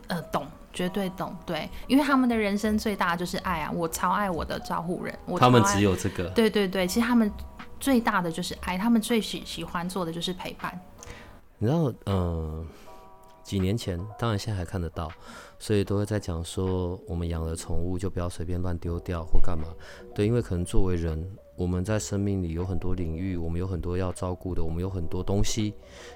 [0.07, 1.35] 呃，懂，绝对懂。
[1.45, 3.71] 对，因为他们的人生最大就是爱啊！
[3.71, 6.29] 我超爱我的照护人，他们只有这个。
[6.29, 7.31] 对对对，其实他们
[7.79, 10.79] 最大的就是爱，他们最喜喜欢做的就是陪伴。
[11.57, 12.65] 你知道，嗯，
[13.43, 15.11] 几年前，当然现在还看得到，
[15.59, 19.67] 所以都会在讲说，我们养了宠物就不要随便乱丢掉或干嘛。
[20.15, 21.37] 对，因为可能作为人。
[21.57, 25.73] 我们在生命里有很多领域，我们有很多要照顾的，我们有很多东西。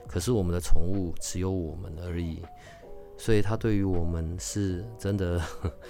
[0.08, 2.42] 可是我们的宠物只有我们而已，
[3.18, 5.42] 所以它对于我们是真的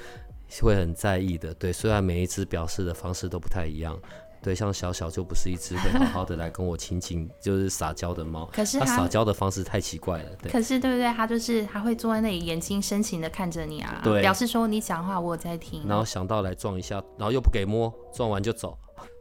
[0.62, 1.54] 会很在意的。
[1.56, 4.00] 对，虽然每一只表示的方式都不太一样。
[4.44, 8.50] 对，像小小就不是一只会好好的来跟我亲近， 就是撒娇的猫。
[8.52, 10.30] 可是它撒娇的方式太奇怪了。
[10.42, 10.52] 对。
[10.52, 11.14] 可是对不对？
[11.14, 15.88] 它就是它会坐在那里，眼睛深情的看着你啊，对表示说你讲话我在听。
[15.88, 18.76] 然后想到来撞一下，然后又不给摸，撞完就走。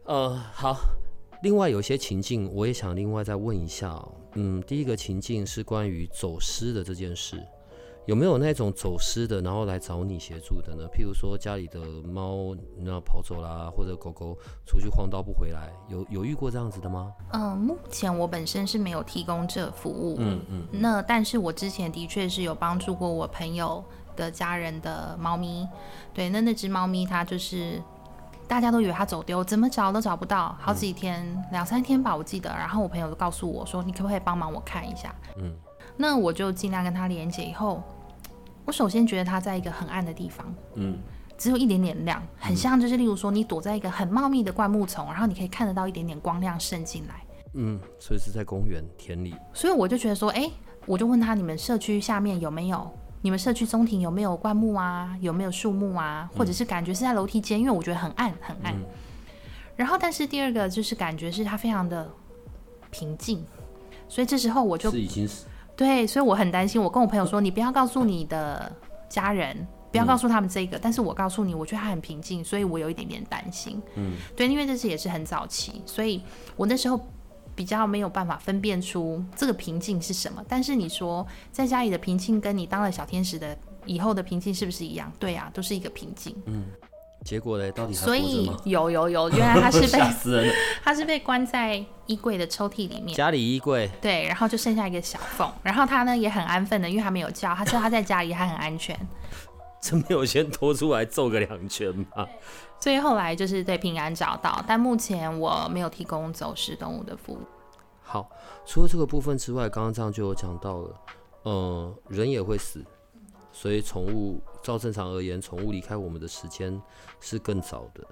[0.04, 0.78] 呃，好。
[1.42, 3.98] 另外有一些情境，我也想另外再问一下。
[4.34, 7.42] 嗯，第一个情境是关于走失的这件事，
[8.04, 10.86] 有没有那种走失的，然后来找你协助的呢？
[10.92, 14.36] 譬如说家里的猫那跑走啦，或者狗狗
[14.66, 17.10] 出去晃到不回来，有有遇过这样子的吗？
[17.32, 20.16] 嗯，目前我本身是没有提供这服务。
[20.18, 20.66] 嗯嗯。
[20.70, 23.82] 那但是我之前的确是有帮助过我朋友
[24.14, 25.66] 的家人的猫咪。
[26.12, 27.82] 对，那那只猫咪它就是。
[28.50, 32.50] 大家都以为他走丢，怎么找都找不到，好几天两三天吧，我记得。
[32.50, 35.54] 然后我朋友就告诉我说：“你可不可以帮忙我看一下？”嗯，
[35.96, 37.44] 那我就尽量跟他连接。
[37.44, 37.80] 以后，
[38.64, 40.98] 我首先觉得他在一个很暗的地方，嗯，
[41.38, 47.22] 只有一点点亮，很像就是例如说你躲在一个很茂密的灌木丛，然后你可以看得到一点点光亮渗进来。
[47.54, 49.32] 嗯，所以是在公园田里。
[49.54, 50.50] 所以我就觉得说，哎，
[50.86, 52.90] 我就问他：你们社区下面有没有？
[53.22, 55.16] 你们社区中庭有没有灌木啊？
[55.20, 56.30] 有没有树木啊？
[56.36, 57.58] 或者是感觉是在楼梯间？
[57.60, 58.74] 因为我觉得很暗，很暗。
[59.76, 62.10] 然后，但是第二个就是感觉是它非常的
[62.90, 63.44] 平静，
[64.08, 65.44] 所以这时候我就是已经是
[65.76, 66.80] 对，所以我很担心。
[66.80, 68.70] 我跟我朋友说：“你不要告诉你的
[69.08, 73.80] 家人，不要告诉他们这个。”但是我告诉你，我觉得他很平静，所以我有一点点担心。
[73.96, 76.22] 嗯，对，因为这次也是很早期，所以
[76.56, 76.98] 我那时候。
[77.54, 85.12] 比较没有办法分辨出这个平静是什么，但是你说在家里的平静跟你当了小天使的以后的平静是不是一样？
[85.18, 86.34] 对啊，都是一个平静。
[86.46, 86.66] 嗯，
[87.24, 87.70] 结果呢？
[87.72, 98.98] 到底所以有有有，原来他是被 他是被关在衣柜的抽屉里面，家里衣柜对，然后就剩下一个小缝，然后他呢也很安分的，因为他没有叫，他说他在家里还很安全，
[99.80, 102.26] 真没有先拖出来揍个两拳吗？
[102.80, 107.38] 所以后来就是对平安找到，但目前我没有提供走失动物的服务。
[108.02, 108.28] 好，
[108.64, 111.00] 除了这个部分之外，刚刚这样就有讲到了，
[111.42, 112.84] 呃，人也会死，
[113.52, 116.80] 所以宠物照正常而言，宠物离开我们的时间
[117.20, 118.02] 是更早的，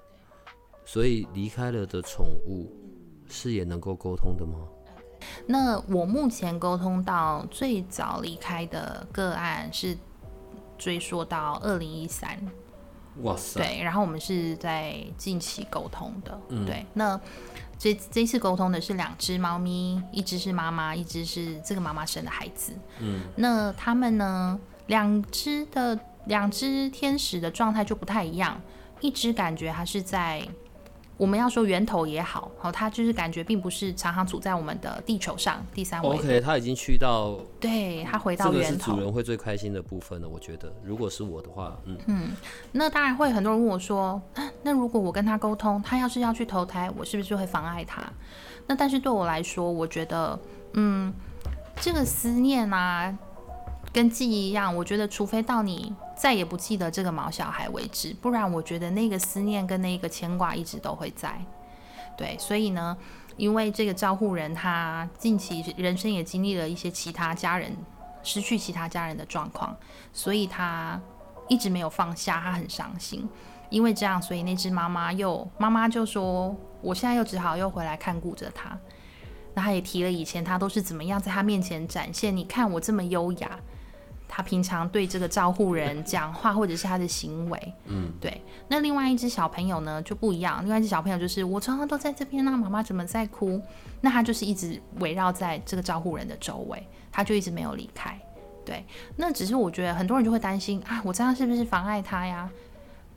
[0.85, 2.71] 所以离开了的宠物
[3.27, 4.59] 是也能够沟通的吗？
[5.45, 9.97] 那我目前沟通到最早离开的个案是
[10.77, 12.39] 追溯到二零一三。
[13.21, 16.85] 哇塞，对，然后我们是在近期沟通的，嗯对。
[16.93, 17.19] 那
[17.77, 22.73] 这这次沟通的是两只猫咪，一只是妈妈，一只是这个妈妈生的孩子。
[22.99, 28.61] 嗯，那他们呢，两只的两只天使的状态就不太一样，
[28.99, 30.47] 一只感觉它是在。
[31.19, 38.93] 我们要说源头也好，好，它就是感觉并不是常常处在我们的地球上第三维 OK，他已经去到对，它回这个是到源头。
[38.93, 40.29] 主人会最开心的部分了。
[40.29, 42.29] 我觉得，如果是我的话，嗯嗯，
[42.71, 48.01] 那当然会很多人问我说，啊 那如果我跟他沟通，他要是要去投胎，我是不是会妨碍他？
[48.65, 50.39] 那但是对我来说，我觉得，
[50.75, 51.13] 嗯，
[51.81, 53.13] 这个思念啊，
[53.91, 61.33] 跟记忆一样，我觉得除非到你再也不记得这个毛小孩为止，不然我觉得那个思念跟那个牵挂一直都会在。
[62.17, 62.97] 对，所以呢，
[63.37, 67.73] 因为这个照护人他近期人生也经历了一些其他家人
[68.21, 69.73] 失去其他家人的状况，
[70.11, 70.99] 所以他
[71.47, 73.25] 一直没有放下，他很伤心。
[73.69, 76.53] 因为这样，所以那只妈妈又妈妈就说
[76.83, 78.77] ：“我现在又只好又回来看顾着他。”
[79.55, 83.57] 那他也提了以前他都是怎么样在他面前展现，你看我这么优雅。
[84.31, 88.41] 他平常对这个照护人讲话，或者是他的行为，嗯，对。
[88.67, 93.59] 那另外一只小朋友呢就不一样，另外一只小朋友就是我常常都在这边那妈妈怎么在哭？
[93.99, 98.17] 那他就是一直围绕在这个照护人的周围，他就一直没有离开。
[98.63, 102.47] 对，那只是我觉得很多人就会担心啊，我这样是不是妨碍他呀？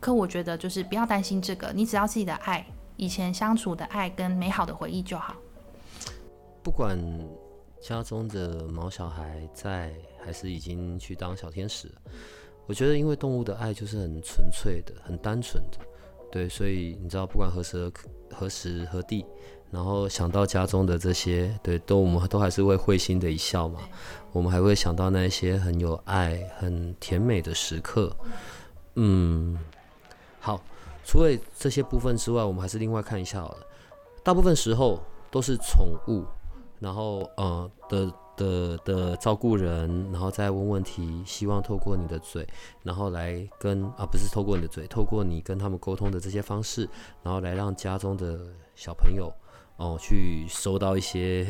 [0.01, 5.37] 可我觉得就是不要担心这个，你只要自己的爱，以前相处的爱跟美好的回忆就好。
[6.63, 6.99] 不管
[7.81, 9.93] 家中的毛小孩在
[10.25, 11.95] 还是已经去当小天使了，
[12.67, 15.79] 我觉得因为动物的爱就是很纯粹的、很单纯的，
[16.31, 17.93] 对，所以你知道，不管何时何
[18.31, 19.27] 何时何地，
[19.71, 23.81] 然后想到家中的这些，对，都我们都还是会会心的一笑嘛。
[24.33, 28.15] 我们还会想到那些很有爱、很甜美的时刻。
[28.95, 29.59] 嗯，
[30.41, 30.63] 好，
[31.05, 33.67] 除了这些部分之外，我们还是另外看一下好了。
[34.23, 36.25] 大部分时候都是宠物，
[36.79, 42.47] 然后呃的的的照顾人，然后再问问题，希望透过你的嘴，
[42.83, 46.89] 然后来跟啊不是透过你的嘴，透过你跟他们沟通的这些方式，
[47.23, 48.41] 然后来让家中的
[48.75, 49.33] 小朋友
[49.77, 51.47] 哦去收到一些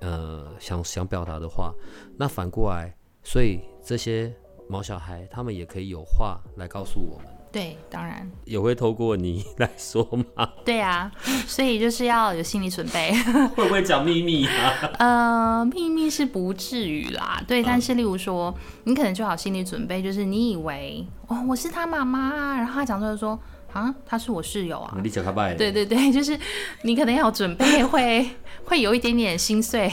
[0.00, 1.72] 呃想想表达的话。
[2.16, 4.34] 那反过来，所以这些
[4.68, 10.46] 毛小孩他们也可以有话来告诉我们，对，当然，也会透过你 来说吗？
[10.62, 11.10] 对啊，
[11.46, 13.14] 所以就是要有心理准备。
[13.56, 14.90] 会不会讲秘密啊？
[14.98, 23.40] 呃，秘密是不至于啦，对，但是例如说，你可能就好心理准备，就是你以为哦我是他妈妈啊，然后他讲出来说
[23.72, 26.38] 啊他是我室友啊，你讲他拜对对对，就是
[26.82, 28.28] 你可能要有准备，会
[28.66, 29.90] 会有一点点心碎。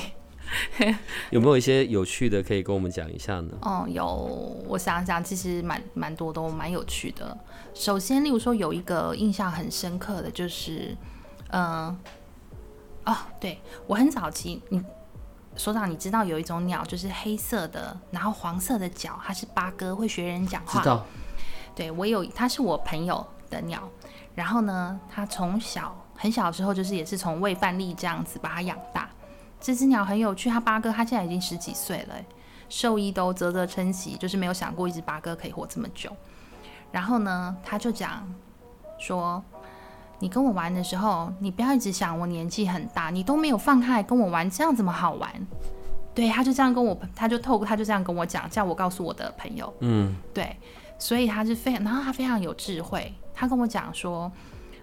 [1.31, 3.57] 有没有一些有趣的可以跟我们讲一下呢？
[3.61, 4.05] 哦，有，
[4.67, 7.37] 我想想，其实蛮蛮多都蛮有趣的。
[7.73, 10.95] 首先，例如说有一个印象很深刻的就是，
[11.49, 11.97] 嗯、
[13.05, 14.83] 哦，对我很早期，你
[15.55, 20.81] 所长，你知道有一种鸟就是黑色的，然后黄色的脚，它是八哥，会学人讲话。
[20.81, 21.05] 知道，
[21.75, 23.89] 对我有，它是我朋友的鸟，
[24.35, 29.09] 然后呢，它从小很小的时候就是也是从喂饭粒这样子把它养大。
[29.63, 32.25] 这只鸟很有趣，它八哥它现在已经十几岁了欸，
[32.67, 36.11] 兽医都啧啧称奇，就是没有想过一只八哥可以活这么久。
[36.91, 38.29] 然后呢，他就讲
[38.99, 39.41] 说，
[40.19, 45.31] 你跟我玩的时候，你不要一直想我年纪很大，你都没有放开来跟我玩，这样怎么好玩？
[46.13, 50.57] 对，他就这样跟我，他就透过他就这样跟我讲，叫我告诉我的朋友，嗯，对，
[50.99, 53.13] 所以他是非常，然后他非常有智慧。
[53.33, 54.29] 他跟我讲说，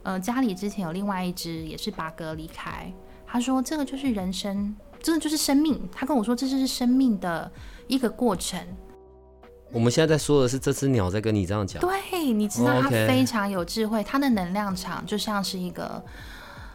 [0.03, 2.90] 呃，家里之前有另外一只也是八哥离开，
[3.31, 5.81] 他说这个就是人生，这个就是生命。
[5.93, 7.51] 他跟我说这就是生命的
[7.87, 8.61] 一个过程。
[9.71, 16.03] 我们现在在说的是这只鸟在跟你这样讲，对，你知道它非常有智慧，它的能量场就像是一个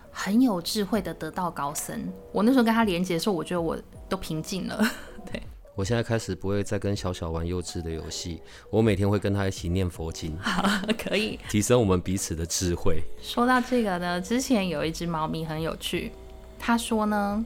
[0.09, 2.07] 很有智慧的得道高僧。
[2.31, 4.81] 我那时候跟他连接的时候，我觉得我都平静了。
[5.29, 5.43] 对
[5.75, 10.37] 我现在开始不会再跟小小玩幼稚的游戏，我每天会跟他一起念佛经，
[10.97, 13.03] 可以，提升我们彼此的智慧。
[13.21, 16.13] 说到这个呢，之前有一只猫咪很有趣，
[16.65, 17.45] 他说呢，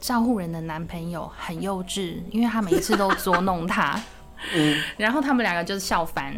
[0.00, 4.00] 照护人的男朋友很幼稚，因为他每一次都捉弄他，
[4.54, 6.32] 嗯，然后他们两个就是笑翻，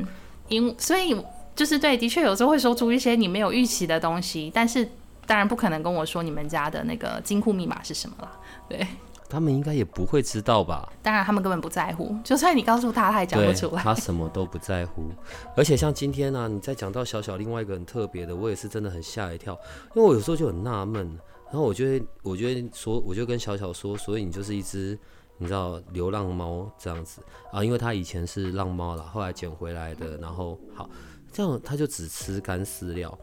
[0.49, 1.15] 因所以
[1.55, 4.89] 就是对，的确有时候会说出一些你没有预期的东西，但是
[5.27, 8.33] 当然不可能跟我说你们家的那个金库密码是什么了，
[8.67, 8.87] 对，
[9.29, 10.89] 他们应该也不会知道吧？
[11.03, 13.83] 当然他们根本不在乎，就算你告诉他，他也讲不出，来。
[13.83, 15.11] 他什么都不在乎。
[15.55, 19.53] 而且像今天呢、你在讲到小小另外一个很特别的，我也是真的很吓一跳，
[19.95, 24.99] 因为我有时候就很纳闷，然后我就会，我就会说，我就跟小小说，所以你就是一只。
[25.39, 27.21] 你知道流浪猫这样子
[27.53, 30.17] 啊，因为它以前是浪猫啦，后来捡回来的。
[30.17, 30.89] 然后好，
[31.31, 33.19] 这样他就只吃干饲料，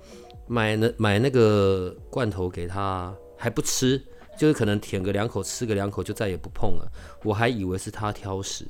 [0.45, 3.99] 买那买那个罐头给他还不吃，
[4.37, 6.87] 就是可能舔个两口，吃个两口就再也不碰了。
[7.23, 8.63] 我还以为是他挑食。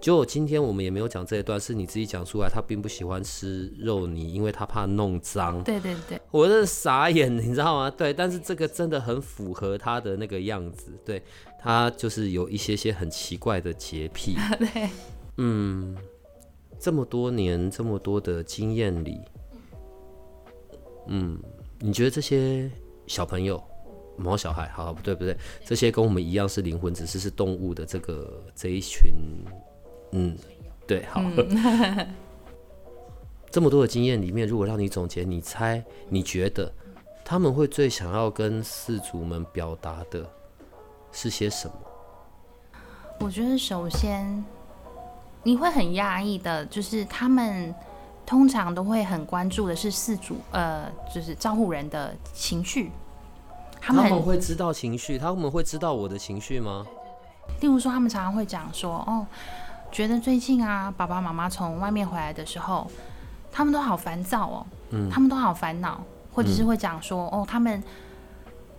[0.00, 5.62] 结果今天我们也没有讲这一段，是你自己讲出来，他并不喜欢吃肉泥，因为他怕弄脏。
[5.64, 7.90] 对对对，我真的傻眼，你知道吗？
[7.90, 11.20] 对，但是这个真的很符合他的那个样子，对
[11.60, 14.36] 他就是有一些些很奇怪的洁癖。
[14.58, 14.88] 对，
[15.38, 15.96] 嗯，
[16.78, 19.20] 这么多年这么多的经验里，
[21.08, 21.40] 嗯，
[21.80, 22.70] 你觉得这些
[23.08, 23.62] 小朋友？
[24.20, 25.36] 毛小孩，好不对不对？
[25.64, 29.12] 这些跟我们一样是灵魂，只是是动物的这个这一群。
[30.12, 30.36] 嗯，
[30.86, 31.20] 对，好。
[33.50, 36.70] 这么多的经验里面，如果让你总结，你猜，你觉得
[37.24, 40.30] 他们会最想要跟四主们表达的
[41.12, 41.74] 是些什么？
[43.20, 44.44] 我觉得首先
[45.42, 47.74] 你会很压抑的，就是他们
[48.26, 52.92] 通常都会很关注的是四主，呃，就是照顾人的情绪。
[53.80, 56.86] 他们会知道情绪，他们会知道我的情绪吗？
[57.62, 59.26] 例如说，他们常常会讲说，哦。
[59.90, 62.86] 觉得最近啊，爸爸妈妈从外面回来的时候，
[63.50, 66.00] 他们都好烦躁哦，嗯，他们都好烦恼，
[66.32, 67.82] 或者是会讲说，哦，他们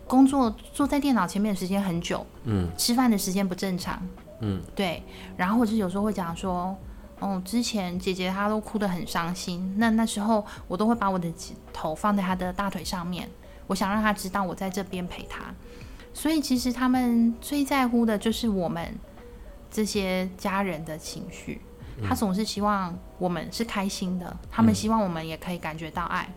[0.07, 4.01] 工作坐在电脑前面的时间很久，嗯，吃饭的时间不正常，
[4.39, 5.03] 嗯，对，
[5.35, 6.77] 然后或者有时候会讲说，
[7.19, 11.27] 哦，之前姐姐她都哭得很伤心，那那时候我都会把我的
[11.73, 13.27] 头放在她的大腿上面，
[13.67, 15.41] 我想让她知道我在这边陪她，
[16.13, 18.95] 所以其实他们最在乎的就是我们。
[19.71, 21.61] 这些家人的情绪，
[22.03, 26.27] 他总是希望我们是开心的，他们希望我们也可以感觉到爱。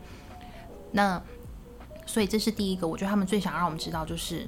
[0.91, 1.21] 那
[2.05, 4.47] 所以这是第一个，我觉得他们最想让我们知道，就是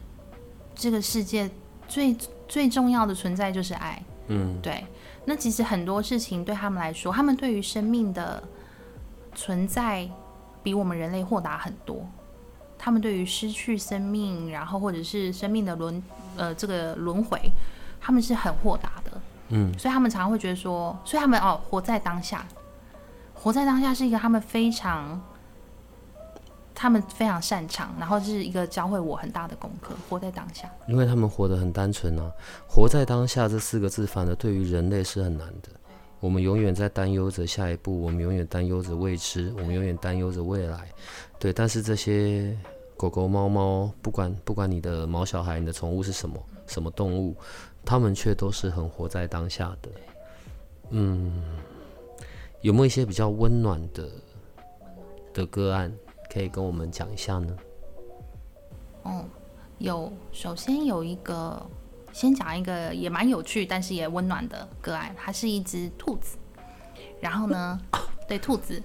[0.74, 1.50] 这个世界
[1.88, 2.14] 最
[2.46, 4.02] 最重要的存在就是爱。
[4.28, 4.84] 嗯，对。
[5.24, 8.42] 那其实很多事情对他们来说，他们对于生命的
[9.34, 10.06] 存在
[10.62, 12.06] 比我们人类豁达很多。
[12.76, 16.02] 他们对于失去生命，然后或者是生命的轮
[16.36, 17.40] 呃这个轮回。
[18.06, 19.10] 他们是很豁达的，
[19.48, 22.46] 嗯，所以他们常常会觉得说，所以他们哦，活在当下，
[23.32, 25.18] 活在当下是一个他们非常，
[26.74, 30.70] 他们非常擅长，然后是一个教会我很大的功课，活在当下。
[30.86, 32.30] 因为他们活得很单纯啊，
[32.68, 35.70] 活在当下这四个字，反而对于人类是很难的。
[36.20, 40.88] 我们永远在担忧着下一步，我们永远担忧着未知，我们永远担忧着未来。
[41.38, 42.54] 对，但是这些
[42.96, 47.36] 狗狗、猫猫，不管不管你的毛小孩，你的宠物是什么，什么动物。
[47.86, 49.90] 他们却都是很活在当下的，
[50.88, 51.42] 嗯，
[52.62, 54.08] 有没有一些比较温暖的
[55.34, 55.92] 的个案
[56.32, 57.54] 可以跟我们讲一下呢？
[59.02, 59.22] 哦，
[59.76, 61.60] 有，首先有一个，
[62.10, 66.38] 先讲一个也蛮有趣，但是也温暖的个案，它是一只兔子，
[67.20, 67.78] 然后呢，
[68.26, 68.82] 对，兔子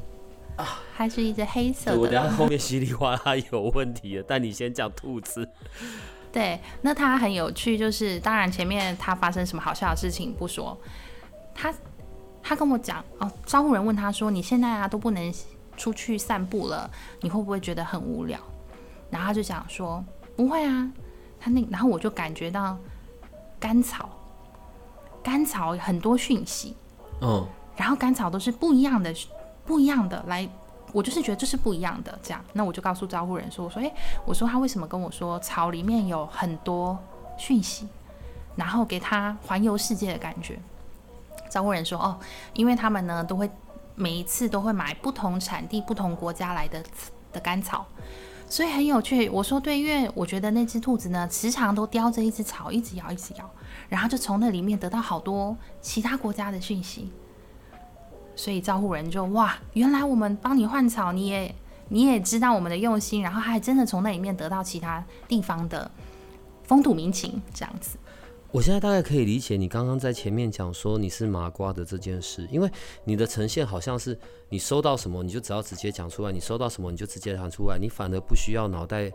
[0.59, 1.97] 啊，还是一只黑色的。
[1.97, 5.47] 我等下后面稀里哗啦有问题了，但你先讲兔子。
[6.31, 10.77] 对，那他很有趣，就是当然前面他发生什么好笑的事情不说，
[11.55, 11.73] 他
[12.43, 15.33] 他跟我讲哦，招呼人问他说：“你现在啊都不能
[15.77, 16.91] 出去散步了，
[17.21, 18.37] 你会不会觉得很无聊？”
[19.09, 20.03] 然后他就讲说
[20.35, 20.91] ：“不会啊。”
[21.39, 22.77] 他那然后我就感觉到
[23.59, 24.09] 甘草，
[25.23, 26.75] 甘草很多讯息，
[27.21, 29.11] 嗯，然后甘草都是不一样的，
[29.69, 30.49] 不一样的来。
[30.91, 33.93] 我就是觉得这是不一样的，这样，那我就告诉招呼人说：“我说，诶，
[34.25, 36.97] 我说他为什么跟我说草里面有很多
[37.37, 37.87] 讯息，
[38.55, 40.57] 然后给他环游世界的感觉。”
[41.47, 42.17] 招呼人说：“哦，
[42.55, 43.47] 因为他们呢都会
[43.93, 46.83] 每一次都会买不同产地、不同国家来的
[47.31, 47.85] 的甘草，
[48.47, 53.47] 所以很有趣。”我说：“对，因为我觉得那只兔子呢时常都叼着一只草，一直咬，一直咬，
[53.89, 57.11] 然后就从那里面得到好多其他国家的讯息。”
[58.39, 61.53] 所以招呼人就哇，原来我们帮你换草，你也
[61.89, 65.91] 你也知道我们的用心，然后还真的从那里面得到其他地方的
[66.63, 67.97] 风土民情，这样子。
[68.49, 72.71] 我现在大概可以理解你刚刚在前面讲说你是麻瓜的这件事，因为
[73.03, 79.11] 你的呈现好像是你收到什么你就只要直接讲出来，你收到什么你就直接讲出来，你反而不需要脑袋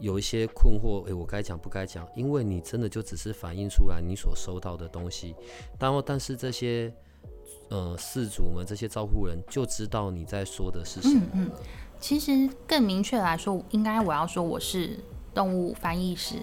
[0.00, 5.34] 有一些困惑，诶，我该讲不该讲，因为你真的就只是反映出来你所收到的东西，
[5.78, 6.90] 然后但是这些。
[7.68, 11.22] 呃，事主们这些招呼人就知道你在说的是什么。
[11.32, 11.50] 嗯嗯，
[12.00, 14.98] 其实更明确来说，应该我要说我是
[15.32, 16.36] 动物翻译师。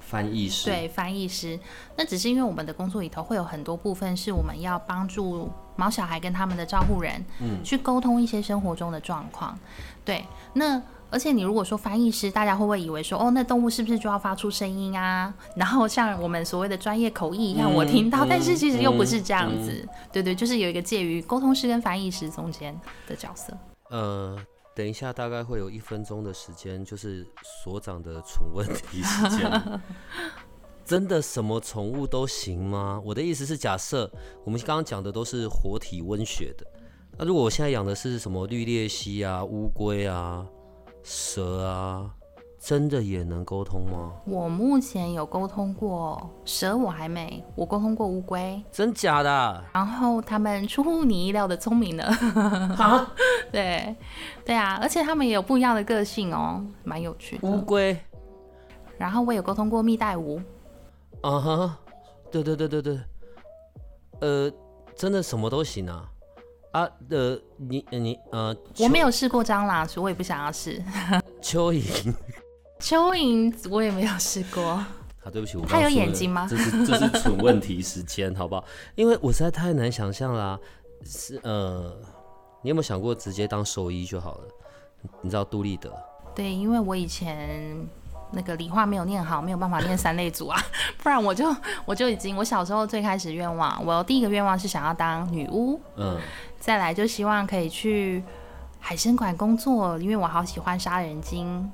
[0.00, 1.60] 翻译师对翻译师，
[1.94, 9.58] 那只是因为我们的工作里头会有很多部分是我们要帮助毛小孩跟他们的照顾人，嗯，去沟通一些生活中的状况。
[10.06, 15.32] 对，那而且你如果说翻译师，大家会不会以为说，哦，那动物是不是就要发出声音啊？
[15.56, 19.88] 然后像我们所谓的专业口译一样，我听到，但是其实又不是这样子。
[20.12, 23.56] 对对，就是有一个介于沟通师跟翻译师中间的角色。
[23.90, 24.38] 呃，
[24.74, 27.26] 等一下大概会有一分钟的时间，就是
[27.64, 29.80] 所长的蠢问题时间。
[30.84, 32.98] 真的什么宠物都行吗？
[33.04, 34.10] 我的意思是，假设
[34.42, 36.66] 我们刚刚讲的都是活体温血的，
[37.18, 40.46] 那如果我现在养的是什么绿鬣蜥啊、乌龟啊、
[41.10, 42.10] 蛇啊，
[42.60, 44.12] 真的也能沟通吗？
[44.26, 49.64] 我目前有沟通过蛇，我还没，我沟通过乌龟，真假的？
[49.72, 52.04] 然后他们出乎你意料的聪明呢。
[52.04, 53.10] 啊？
[53.50, 53.96] 对，
[54.44, 57.48] 对啊，而且他们也有不一样的个性哦，蛮有趣的。
[57.48, 57.98] 乌龟，
[58.98, 60.38] 然后我有沟通过蜜袋鼯。
[61.22, 61.78] 啊哈，
[62.30, 63.00] 对对对对对，
[64.20, 64.52] 呃，
[64.94, 66.06] 真的什么都行啊
[66.72, 70.82] 啊呃，你你呃，我没有试过蟑螂，所以我也不想要试。
[71.42, 72.14] 蚯蚓，
[72.80, 74.76] 蚯蚓我也没有试过。
[75.20, 76.46] 好，对不起，我它有眼睛吗？
[76.48, 78.64] 这是这是蠢问题时间，好不好？
[78.94, 80.58] 因为我实在太难想象啦。
[81.04, 81.96] 是呃，
[82.62, 84.48] 你有没有想过直接当兽医就好了？
[85.22, 85.92] 你知道杜立德？
[86.34, 87.88] 对，因为我以前。
[88.30, 90.60] 那个理化没有念好，没有办法念三类组啊，
[91.02, 91.54] 不然我就
[91.84, 96.18] 我就已经我小时候最开始愿望，我第一个愿望是想要当女巫，嗯，
[96.58, 98.22] 再来就希望可以去
[98.78, 101.70] 海参馆工作，因为我好喜欢杀人精。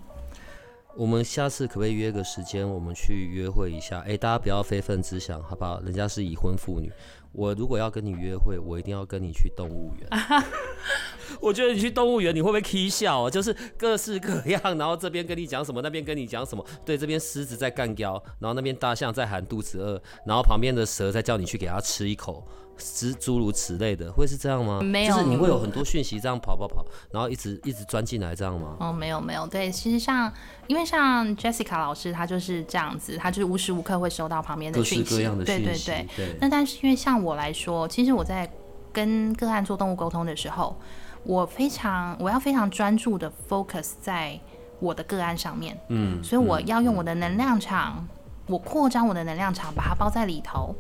[0.97, 3.99] 我们下次可不可以约个时间，我们去约会一下？
[4.07, 5.81] 哎，大家不要非分之想，好不好？
[5.81, 6.89] 人家是已婚妇女。
[7.35, 10.09] 我如果要跟你约会，我一定要跟你去动物园。
[11.41, 13.29] 我觉得你去动物园，你会不会 k 笑？
[13.29, 16.65] 就是各式各样，然后这边跟你讲什么，那边跟你讲什么。
[16.85, 22.47] 对，这边狮子在干叼，然后那边大象在喊肚子饿，然后旁边的蛇在叫你去给它吃一口。
[22.77, 24.81] 诸诸如此类的，会是这样吗？
[24.81, 28.77] 没有，就是你会有很多讯息这样跑跑跑，然后一直一直钻进来这样吗？
[28.81, 30.33] 哦，没有没有，对，其实像
[30.67, 35.79] 因为像 Jessica 老师，她就是这样子，她就是无时无刻会收到旁边的讯息，对对
[36.17, 36.37] 对。
[36.41, 38.51] 那但是因为像我来说，其实我在
[38.93, 40.77] 跟个案做动物沟通的时候，
[41.23, 44.39] 我非常我要非常专注的 focus 在
[44.81, 48.07] 我的个案上面，嗯，所以我要用我的能量场，
[48.47, 50.75] 我扩张我的能量场，把它包在里头。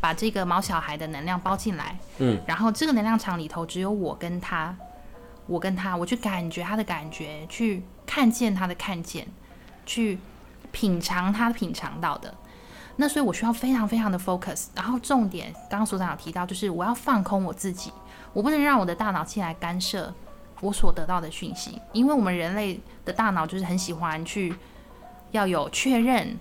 [0.00, 4.76] 把这个毛小孩的能量包进来，嗯，然后这个能量场里头只有我跟他，
[5.46, 9.26] 我跟他，我去感觉他的感觉，去看见他的看见，
[9.84, 10.18] 去
[10.70, 12.32] 品尝他品尝到的。
[12.96, 14.66] 那所以我需要非常非常的 focus。
[14.74, 17.92] 然后重点，刚刚所长有提到，就是我要放空我自己，
[18.32, 20.12] 我不能让我的大脑进来干涉
[20.60, 24.54] 我所得到的讯息，因为我们人类的大脑就是很喜欢去
[25.32, 26.38] 要有确认。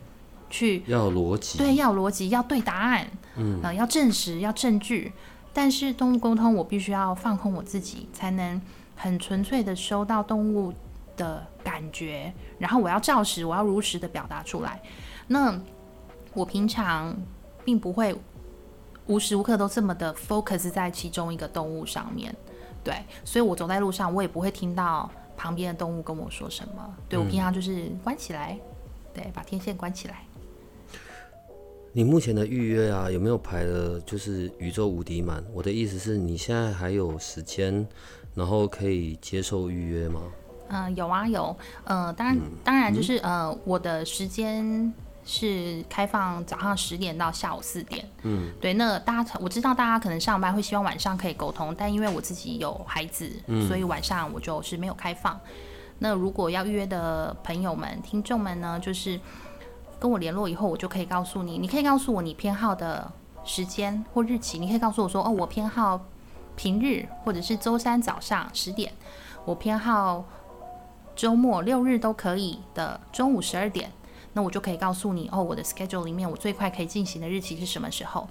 [0.50, 5.14] 去要逻辑，对，要逻辑，要对答案，嗯，呃，要证实，要证据。
[5.54, 8.62] 但是动物沟通，我必须要放空我自己，才能
[8.96, 10.74] 很纯粹的收到动物
[11.16, 14.82] 的感觉，然后我要照实，我要如实的表达出来。
[15.28, 15.58] 那
[16.34, 17.16] 我平常
[17.64, 18.14] 并不会
[19.08, 22.36] 无时无刻都这么的 focus 在其中一个动物上面，
[22.84, 22.94] 对，
[23.24, 26.94] 所以我走在路上，我也不会听到旁边的动物跟我说什么。
[27.08, 28.60] 对我平常就是关起来，
[29.14, 30.24] 对，把天线关起来。
[31.98, 33.98] 你目前的预约啊，有没有排了？
[34.02, 35.42] 就是宇宙无敌满。
[35.54, 37.88] 我的意思是你现在还有时间，
[38.34, 40.20] 然后可以接受预约吗？
[40.68, 41.56] 嗯，有啊，有。
[41.86, 44.94] 呃，当然，当然就是呃，我的时间
[45.24, 48.06] 是开放早上十点到下午四点。
[48.24, 48.74] 嗯，对。
[48.74, 53.32] 那大家我知道大家可能上班会希望晚上可以沟通，但因为我自己有孩子，
[53.70, 55.40] 所以晚上我就是没有开放。
[56.00, 59.18] 那如果要预约的朋友们、听众们呢，就是。
[60.00, 61.58] 跟我联络以后，我就可以告诉你。
[61.58, 63.12] 你可以告诉我你偏好的
[63.44, 64.60] 时间或日期。
[64.60, 66.00] 你可以告诉我说，哦，我偏好
[66.56, 68.92] 平日或者是周三早上十点。
[69.46, 70.26] 我偏好
[71.16, 73.92] 周末六日都可以的中午十二点。
[74.34, 78.28] 那我就可以告诉你，哦，我的 schedule 里面我最快可以进行的日期是什么时候。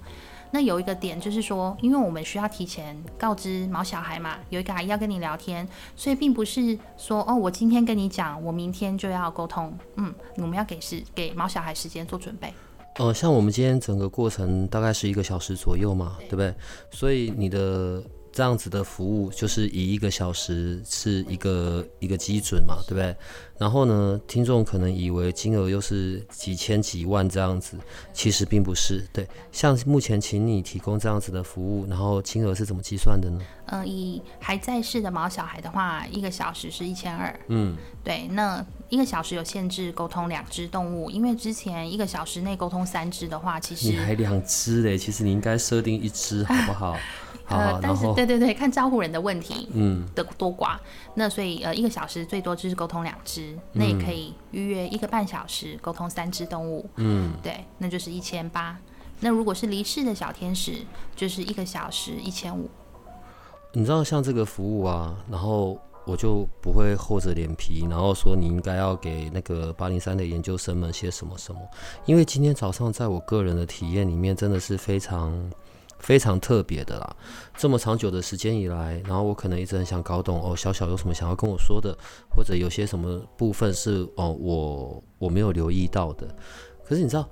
[0.51, 9.77] 那有一个点就是说，因为我们需要提前告知毛小孩嘛，有一个阿姨要跟你聊天，所以并不是说哦，我今天跟你讲，我明天就要沟通。
[9.95, 12.53] 嗯，我们要给时给毛小孩时间做准备。
[12.97, 16.53] 呃，像我们今天整个过程大概是一个小时左右嘛，对不对？
[16.89, 18.01] 所以你的。
[18.35, 23.15] 这样子的服务就是以一个小时是一个一个基准嘛，对不对？
[23.57, 27.77] 然后呢，听众可能以为金额又是几千几万这样子，
[28.11, 29.07] 其实并不是。
[29.13, 33.39] 对，像目前请你提供这样子的服务，然后金额是怎么计算的呢？
[33.67, 37.39] 呃，以还在世的毛小孩的话，一个小时是一千二。
[37.47, 38.27] 嗯，对。
[38.27, 46.97] 那一个小时有限制沟通两只动物，因为之前一个小时内沟通三只的话，其实你还两只嘞，其实你应该设定一只好不好？
[47.45, 50.77] 好呃，但是对对对，看招呼人的问题嗯的多寡。
[51.13, 56.89] 那所以呃，一个小时最多就是沟通两只，那也可以预约一个半小时沟通三只动物。
[56.95, 58.77] 嗯，对，那就是一千八。
[59.19, 60.73] 那如果是离世的小天使，
[61.15, 62.69] 就是一个小时一千五。
[63.73, 71.59] 你知道像这个服务啊，然后我就不会厚着脸皮，然后说你应该要给那个八零三的研究生们些什么什么，
[72.05, 75.31] 因为今天早上在我个人的体验里面，真的是非常
[76.05, 77.15] 非常特别的啦。
[77.57, 81.97] 这么长久的时间以来，然后我可能一直很想搞懂哦，小小有什么想要跟我说的，
[82.29, 86.27] 或者有些什么部分是哦我我没有留意到的。
[86.83, 87.27] 可是你知道，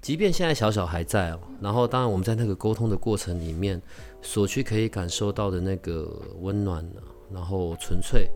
[0.00, 3.82] 即便现在小小还在哦，然后当然我们在那个沟通的过程里面，
[4.22, 6.08] 所去可以感受到的那个
[6.40, 7.00] 温暖呢，
[7.32, 8.28] 然后纯粹，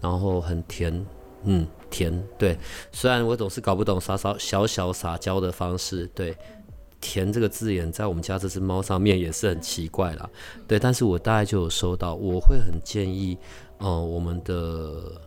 [0.00, 1.06] 然后很甜，
[1.44, 2.58] 嗯，甜，对。
[2.90, 6.36] 虽然我总是搞不懂撒撒小小撒娇的方式，对，
[7.00, 10.28] 填这个字眼在我们家这只猫上面也是很奇怪啦，
[10.68, 10.78] 对。
[10.78, 13.38] 但是我大概就有收到，我会很建议，
[13.78, 15.20] 呃，我们的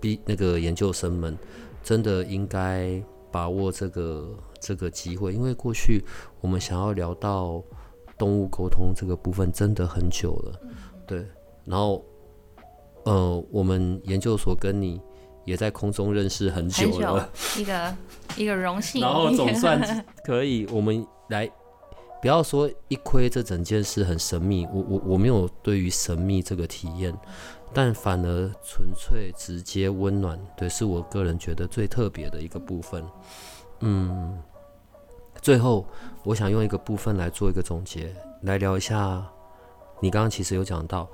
[0.00, 1.36] B 那个研究生们
[1.82, 3.02] 真的应该
[3.32, 4.28] 把握这个
[4.60, 6.04] 这个机会，因为过去
[6.40, 7.62] 我们想要聊到
[8.16, 10.60] 动物沟通这个部分真的很久了，
[11.06, 11.26] 对。
[11.64, 12.02] 然后，
[13.04, 15.00] 呃，我们研究所跟你
[15.48, 17.96] 也在空中认识很久了，，一个
[18.36, 19.00] 一个荣幸。
[19.00, 21.50] 然后 总算可以，我们来
[22.20, 27.16] 不要说一窥这整件事很神秘，我我我没有对于神秘这个体验，
[27.72, 33.02] 但反而纯粹、直接、温暖，对，是我个人觉得最特别的一个部分。
[33.80, 34.38] 嗯，
[35.40, 35.86] 最后
[36.24, 39.24] 我想用一个部分来做一个总结，来聊一下
[40.00, 41.08] 你刚刚其实有讲到，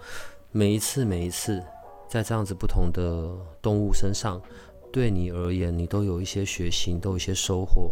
[0.50, 1.62] 每一次每一次
[2.14, 4.40] 在这样子不同的动物身上。
[4.92, 7.90] 对你而言，你都有一些学习，都有一些收获。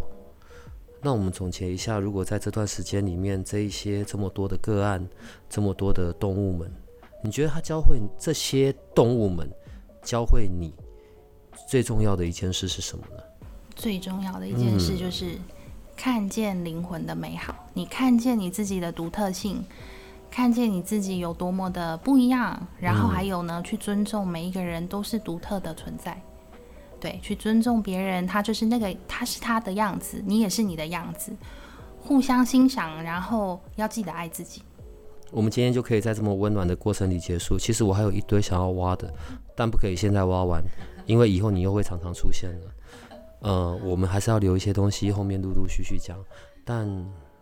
[1.01, 5.05] 那我们总结一下，如果在这段时间里面，这一些这么多的个案，
[5.49, 6.71] 这么多的动物们，
[7.21, 9.51] 你觉得它教会这些动物们，
[10.01, 10.73] 教会你
[11.67, 13.21] 最重要的一件事是什么呢？
[13.75, 15.35] 最重要的一件事就是
[15.97, 19.61] 看见灵魂的美好，你看见你自己的独特性，
[20.33, 26.19] 看见你自己有多么的不一样，然后还有呢，去尊重每一个人都是独特的存在。
[26.99, 31.31] 对，去尊重别人，他就是那个，他是他的样子，你也是你的样子，
[32.01, 34.63] 互相欣赏，然后要记得爱自己。
[35.29, 37.55] 我们今天就可以在这么温暖的过程里结束。
[37.59, 39.13] 其实我还有一堆想要挖的，
[39.55, 40.63] 但不可以现在挖完，
[41.05, 42.71] 因为以后你又会常常出现了。
[43.41, 46.17] 呃，我们还是要留一些东西，后面陆陆续续讲。
[46.65, 46.87] 但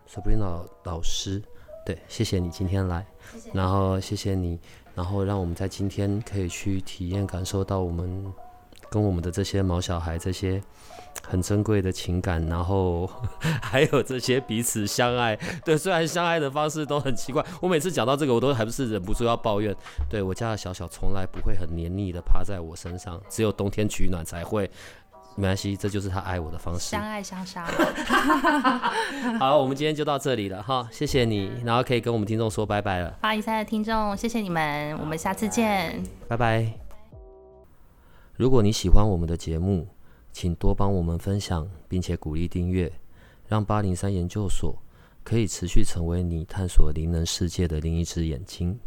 [0.10, 1.42] Sabrina 老师，
[1.86, 3.06] 对，谢谢你今天来，
[3.54, 4.60] 然后谢谢你，
[4.94, 8.32] 然后让我们在今天可以去体验、感受到我们
[8.90, 10.62] 跟我们的这些毛小孩这些
[11.28, 13.10] 很珍贵的情感，然后
[13.64, 15.36] 还有这些彼此相爱。
[15.66, 19.76] 对，虽然相爱的方式都很奇怪，我每次讲到这个，我都还不是忍不住要抱怨。
[20.10, 24.70] 对我家的小小从来不会很黏腻的趴在我身上，只有冬天取暖才会。
[25.42, 27.02] 没关系，这就是他爱我的方式相。
[27.02, 27.66] 爱相杀，
[29.40, 36.04] 好，我们今天就到这里了哈，谢谢你，然后可以跟我们听众说拜拜了，八一三的听众，谢谢你们，我们下次见。
[36.28, 36.72] 拜拜。
[38.36, 39.88] 如果你喜欢我们的节目，
[40.32, 42.92] 请多帮我们分享，并且鼓励订阅，
[43.48, 44.76] 让八零三研究所
[45.24, 48.80] 可以持续成为你探索灵能世界的另一只眼睛。